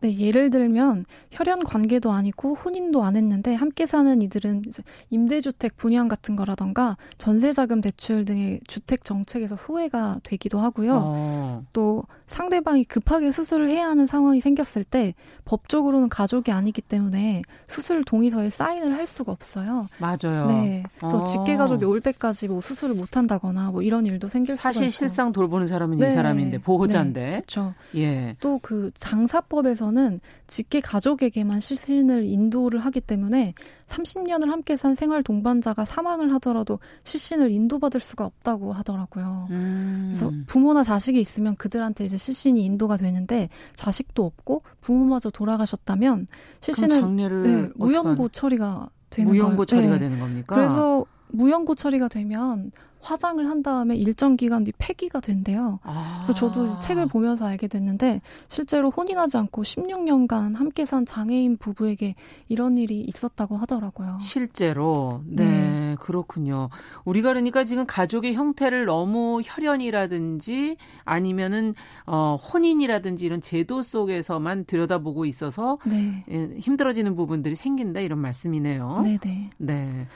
[0.00, 4.62] 네, 예를 들면 혈연 관계도 아니고 혼인도 안 했는데 함께 사는 이들은
[5.10, 11.02] 임대주택 분양 같은 거라던가 전세자금 대출 등의 주택 정책에서 소외가 되기도 하고요.
[11.04, 11.64] 어.
[11.72, 15.14] 또 상대방이 급하게 수술을 해야 하는 상황이 생겼을 때
[15.46, 19.88] 법적으로는 가족이 아니기 때문에 수술 동의서에 사인을 할 수가 없어요.
[19.98, 20.46] 맞아요.
[20.46, 20.84] 네.
[20.98, 21.24] 그래서 어.
[21.24, 25.32] 직계 가족이 올 때까지 뭐 수술을 못 한다거나 뭐 이런 일도 생길 수가 사실 실상
[25.32, 26.08] 돌보는 사람은 네.
[26.08, 27.20] 이 사람인데 보호자인데.
[27.20, 27.30] 네.
[27.38, 27.74] 그렇죠.
[27.96, 28.36] 예.
[28.40, 33.54] 또 그 장사법에서 는 직계 가족에게만 시신을 인도를 하기 때문에
[33.86, 39.48] 30년을 함께 산 생활 동반자가 사망을 하더라도 시신을 인도받을 수가 없다고 하더라고요.
[39.50, 40.10] 음.
[40.12, 46.26] 그래서 부모나 자식이 있으면 그들한테 이제 시신이 인도가 되는데 자식도 없고 부모마저 돌아가셨다면
[46.60, 49.44] 시신은 네, 무연고 처리가 되는 거예요.
[49.44, 49.98] 무연고 처리가 네.
[49.98, 50.54] 되는 겁니까?
[50.54, 52.70] 그래서 무연고 처리가 되면
[53.00, 55.78] 화장을 한 다음에 일정 기간 뒤 폐기가 된대요.
[55.82, 56.22] 아.
[56.24, 62.14] 그래서 저도 책을 보면서 알게 됐는데 실제로 혼인하지 않고 16년간 함께 산 장애인 부부에게
[62.48, 64.18] 이런 일이 있었다고 하더라고요.
[64.20, 65.96] 실제로 네, 네.
[66.00, 66.70] 그렇군요.
[67.04, 71.74] 우리가 그러니까 지금 가족의 형태를 너무 혈연이라든지 아니면은
[72.06, 76.24] 어 혼인이라든지 이런 제도 속에서만 들여다보고 있어서 네.
[76.30, 79.00] 예, 힘들어지는 부분들이 생긴다 이런 말씀이네요.
[79.04, 79.50] 네, 네.
[79.58, 80.06] 네.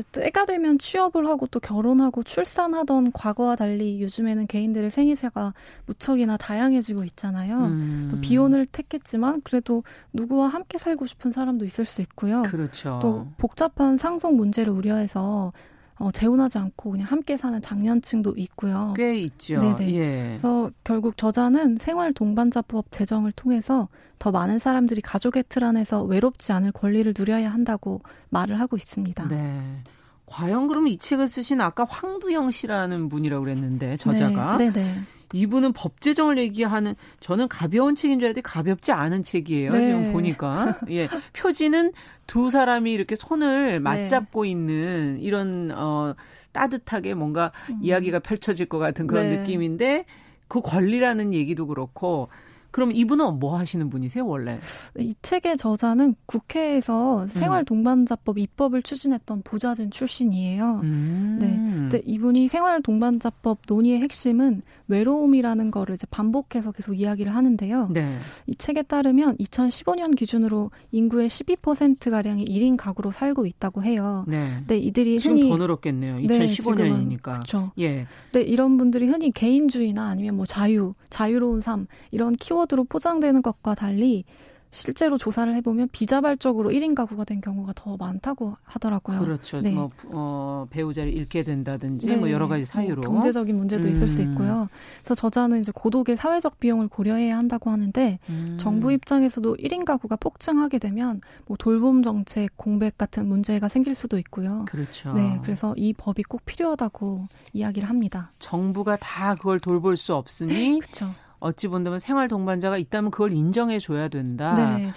[0.00, 5.52] 때가 되면 취업을 하고 또 결혼하고 출산하던 과거와 달리 요즘에는 개인들의 생애세가
[5.84, 7.58] 무척이나 다양해지고 있잖아요.
[7.66, 8.08] 음.
[8.10, 9.84] 또 비혼을 택했지만 그래도
[10.14, 12.42] 누구와 함께 살고 싶은 사람도 있을 수 있고요.
[12.42, 12.98] 그렇죠.
[13.02, 15.52] 또 복잡한 상속 문제를 우려해서
[15.96, 18.94] 어, 재혼하지 않고 그냥 함께 사는 장년층도 있고요.
[18.96, 19.60] 꽤 있죠.
[19.60, 19.94] 네네.
[19.94, 20.26] 예.
[20.28, 23.88] 그래서 결국 저자는 생활 동반자법 제정을 통해서
[24.18, 29.28] 더 많은 사람들이 가족의 틀 안에서 외롭지 않을 권리를 누려야 한다고 말을 하고 있습니다.
[29.28, 29.82] 네.
[30.26, 35.00] 과연 그럼 이 책을 쓰신 아까 황두영 씨라는 분이라고 그랬는데 저자가 네, 네, 네.
[35.32, 39.72] 이분은 법 제정을 얘기하는 저는 가벼운 책인 줄 알았더니 가볍지 않은 책이에요.
[39.72, 39.84] 네.
[39.84, 41.92] 지금 보니까 예 표지는
[42.26, 43.78] 두 사람이 이렇게 손을 네.
[43.78, 44.50] 맞잡고 네.
[44.50, 46.14] 있는 이런 어
[46.52, 47.78] 따뜻하게 뭔가 음.
[47.82, 49.38] 이야기가 펼쳐질 것 같은 그런 네.
[49.38, 50.04] 느낌인데
[50.48, 52.28] 그 권리라는 얘기도 그렇고
[52.72, 54.58] 그럼 이분은 뭐 하시는 분이세요, 원래?
[54.98, 60.80] 이 책의 저자는 국회에서 생활 동반자법 입법을 추진했던 보좌진 출신이에요.
[60.82, 61.36] 음.
[61.38, 61.61] 네.
[61.74, 67.88] 근데 이분이 생활 동반자법 논의의 핵심은 외로움이라는 거를 이제 반복해서 계속 이야기를 하는데요.
[67.92, 68.18] 네.
[68.46, 74.24] 이 책에 따르면 2015년 기준으로 인구의 12% 가량이 1인 가구로 살고 있다고 해요.
[74.28, 74.46] 네.
[74.58, 76.16] 근데 이들이 흔히 더 늘었겠네요.
[76.18, 77.08] 2015년이니까.
[77.08, 77.70] 네, 그렇죠.
[77.78, 78.06] 예.
[78.30, 84.24] 근데 이런 분들이 흔히 개인주의나 아니면 뭐 자유, 자유로운 삶 이런 키워드로 포장되는 것과 달리
[84.72, 89.20] 실제로 조사를 해보면 비자발적으로 1인 가구가 된 경우가 더 많다고 하더라고요.
[89.20, 89.60] 그렇죠.
[89.60, 89.70] 네.
[89.70, 92.16] 뭐 어, 배우자를 잃게 된다든지 네.
[92.16, 93.92] 뭐 여러 가지 사유로 뭐 경제적인 문제도 음.
[93.92, 94.32] 있을 수 음.
[94.32, 94.66] 있고요.
[95.02, 98.56] 그래서 저자는 이제 고독의 사회적 비용을 고려해야 한다고 하는데 음.
[98.58, 104.64] 정부 입장에서도 1인 가구가 폭증하게 되면 뭐 돌봄 정책, 공백 같은 문제가 생길 수도 있고요.
[104.66, 105.12] 그렇죠.
[105.12, 108.32] 네, 그래서 이 법이 꼭 필요하다고 이야기를 합니다.
[108.38, 111.14] 정부가 다 그걸 돌볼 수 없으니 그렇죠.
[111.42, 114.54] 어찌 본다면 생활 동반자가 있다면 그걸 인정해 줘야 된다.
[114.54, 114.90] 네.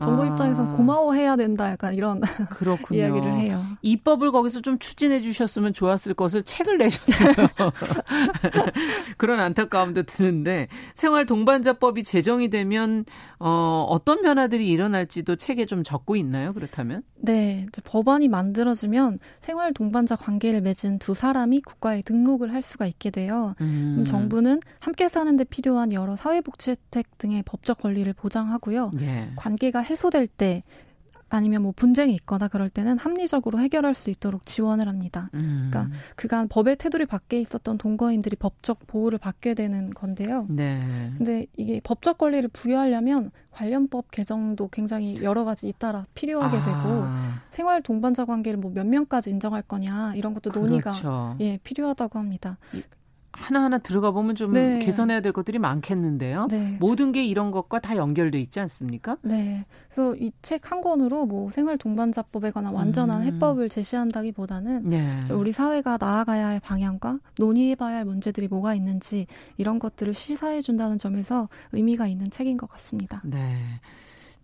[0.00, 0.26] 저, 정부 아.
[0.26, 2.20] 입장에서는 고마워해야 된다 약간 이런
[2.50, 2.98] 그렇군요.
[3.00, 3.64] 이야기를 해요.
[3.82, 7.34] 입법을 거기서 좀 추진해 주셨으면 좋았을 것을 책을 내셨어요.
[9.16, 13.04] 그런 안타까움도 드는데 생활 동반자법이 제정이 되면
[13.40, 16.52] 어, 어떤 변화들이 일어날지도 책에 좀 적고 있나요?
[16.52, 17.02] 그렇다면?
[17.16, 23.54] 네, 법안이 만들어지면 생활 동반자 관계를 맺은 두 사람이 국가에 등록을 할 수가 있게 돼요.
[23.60, 24.04] 음.
[24.06, 28.92] 정부는 함께 사는데 필요한 여러 사회복지 혜택 등의 법적 권리를 보장하고요.
[29.00, 29.30] 예.
[29.36, 30.62] 관계가 해소될 때
[31.30, 35.28] 아니면 뭐 분쟁이 있거나 그럴 때는 합리적으로 해결할 수 있도록 지원을 합니다.
[35.34, 35.68] 음.
[35.70, 40.46] 그러니까 그간 법의 테두리 밖에 있었던 동거인들이 법적 보호를 받게 되는 건데요.
[40.48, 40.80] 네.
[41.18, 46.60] 근데 이게 법적 권리를 부여하려면 관련법 개정도 굉장히 여러 가지 잇따라 필요하게 아.
[46.62, 47.04] 되고
[47.50, 51.36] 생활 동반자 관계를 뭐 몇 명까지 인정할 거냐 이런 것도 논의가 그렇죠.
[51.40, 52.56] 예 필요하다고 합니다.
[53.38, 54.80] 하나하나 들어가 보면 좀 네.
[54.80, 56.48] 개선해야 될 것들이 많겠는데요.
[56.50, 56.76] 네.
[56.80, 59.16] 모든 게 이런 것과 다 연결돼 있지 않습니까?
[59.22, 59.64] 네.
[59.88, 63.26] 그래서 이 책 한 권으로 뭐 생활 동반자법에 관한 완전한 음.
[63.26, 65.24] 해법을 제시한다기보다는 네.
[65.32, 69.26] 우리 사회가 나아가야 할 방향과 논의해봐야 할 문제들이 뭐가 있는지
[69.56, 73.22] 이런 것들을 시사해 준다는 점에서 의미가 있는 책인 것 같습니다.
[73.24, 73.56] 네.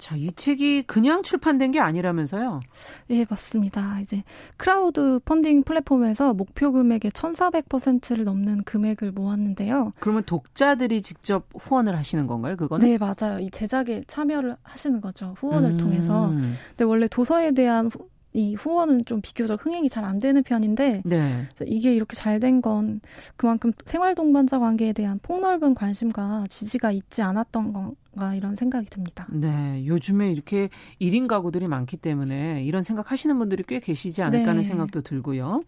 [0.05, 2.61] 자, 이 책이 그냥 출판된 게 아니라면서요?
[3.09, 4.01] 예, 맞습니다.
[4.01, 4.23] 이제
[4.59, 9.95] 크라우드 펀딩 플랫폼에서 목표 금액의 1,400%를 넘는 금액을 모았는데요.
[10.01, 12.87] 그러면 독자들이 직접 후원을 하시는 건가요, 그거는?
[12.87, 13.39] 네, 맞아요.
[13.41, 15.33] 이 제작에 참여를 하시는 거죠.
[15.39, 15.77] 후원을 음.
[15.79, 16.29] 통해서.
[16.69, 21.49] 근데 원래 도서에 대한 후, 이 후원은 좀 비교적 흥행이 잘 안 되는 편인데 네.
[21.67, 23.01] 이게 이렇게 잘 된 건
[23.37, 29.27] 그만큼 생활 동반자 관계에 대한 폭넓은 관심과 지지가 있지 않았던 건가 이런 생각이 듭니다.
[29.31, 30.69] 네, 요즘에 이렇게
[31.01, 34.69] 1인 가구들이 많기 때문에 이런 생각 하시는 분들이 꽤 계시지 않을까 하는 네.
[34.69, 35.63] 생각도 들고요.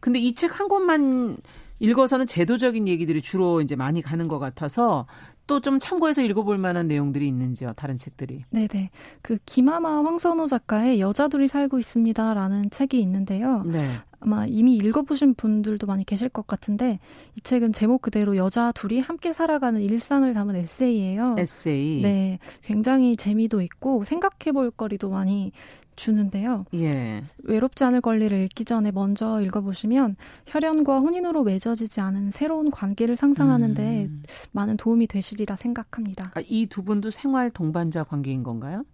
[0.00, 1.36] 근데 이 책 한 권만
[1.80, 5.06] 읽어서는 제도적인 얘기들이 주로 이제 많이 가는 것 같아서
[5.46, 8.44] 또 좀 참고해서 읽어볼 만한 내용들이 있는지요, 다른 책들이.
[8.50, 8.90] 네네.
[9.22, 13.62] 그 김하나 황선호 작가의 여자들이 살고 있습니다라는 책이 있는데요.
[13.64, 13.84] 네.
[14.26, 16.98] 아마 이미 읽어보신 분들도 많이 계실 것 같은데
[17.36, 21.36] 이 책은 제목 그대로 여자 둘이 함께 살아가는 일상을 담은 에세이예요.
[21.38, 22.02] 에세이.
[22.02, 25.52] 네, 굉장히 재미도 있고 생각해볼 거리도 많이
[25.94, 26.66] 주는데요.
[26.74, 27.22] 예.
[27.44, 30.16] 외롭지 않을 권리를 읽기 전에 먼저 읽어보시면
[30.46, 34.22] 혈연과 혼인으로 맺어지지 않은 새로운 관계를 상상하는데 음.
[34.52, 36.32] 많은 도움이 되시리라 생각합니다.
[36.34, 38.84] 아, 이두 분도 생활 동반자 관계인 건가요?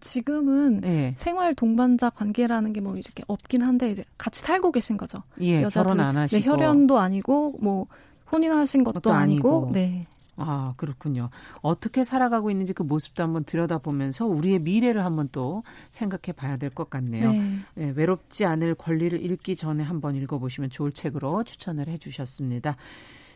[0.00, 1.14] 지금은 예.
[1.16, 5.18] 생활 동반자 관계라는 게 뭐 이렇게 없긴 한데 이제 같이 살고 계신 거죠.
[5.40, 7.86] 예, 결혼 안 하시고 네, 혈연도 아니고 뭐
[8.32, 9.70] 혼인하신 것도 아니고, 아니고.
[9.72, 10.06] 네.
[10.36, 11.28] 아, 그렇군요.
[11.60, 16.88] 어떻게 살아가고 있는지 그 모습도 한번 들여다보면서 우리의 미래를 한번 또 생각해 봐야 될 것
[16.88, 17.30] 같네요.
[17.30, 17.58] 네.
[17.74, 22.76] 네, 외롭지 않을 권리를 읽기 전에 한번 읽어보시면 좋을 책으로 추천을 해 주셨습니다.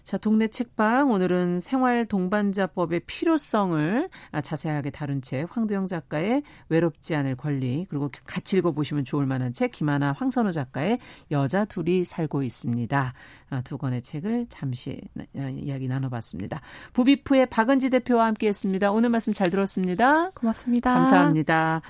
[0.06, 4.08] 자, 동네 책방 오늘은 생활 동반자법의 필요성을
[4.40, 10.12] 자세하게 다룬 책 황도영 작가의 외롭지 않을 권리 그리고 같이 읽어보시면 좋을 만한 책 김하나
[10.12, 11.00] 황선우 작가의
[11.32, 13.14] 여자 둘이 살고 있습니다.
[13.50, 15.00] 아, 두 권의 책을 잠시
[15.34, 16.60] 이야기 나눠봤습니다.
[16.92, 18.92] 부비프의 박은지 대표와 함께했습니다.
[18.92, 20.30] 오늘 말씀 잘 들었습니다.
[20.30, 20.94] 고맙습니다.
[20.94, 21.82] 감사합니다.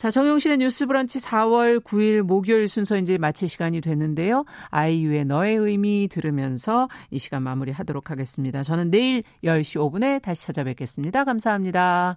[0.00, 4.46] 자, 정용실의 뉴스 브런치 4월 9일 목요일 순서 이제 마칠 시간이 됐는데요.
[4.70, 8.62] 아이유의 너의 의미 들으면서 이 시간 마무리 하도록 하겠습니다.
[8.62, 11.24] 저는 내일 10시 5분에 다시 찾아뵙겠습니다.
[11.24, 12.16] 감사합니다.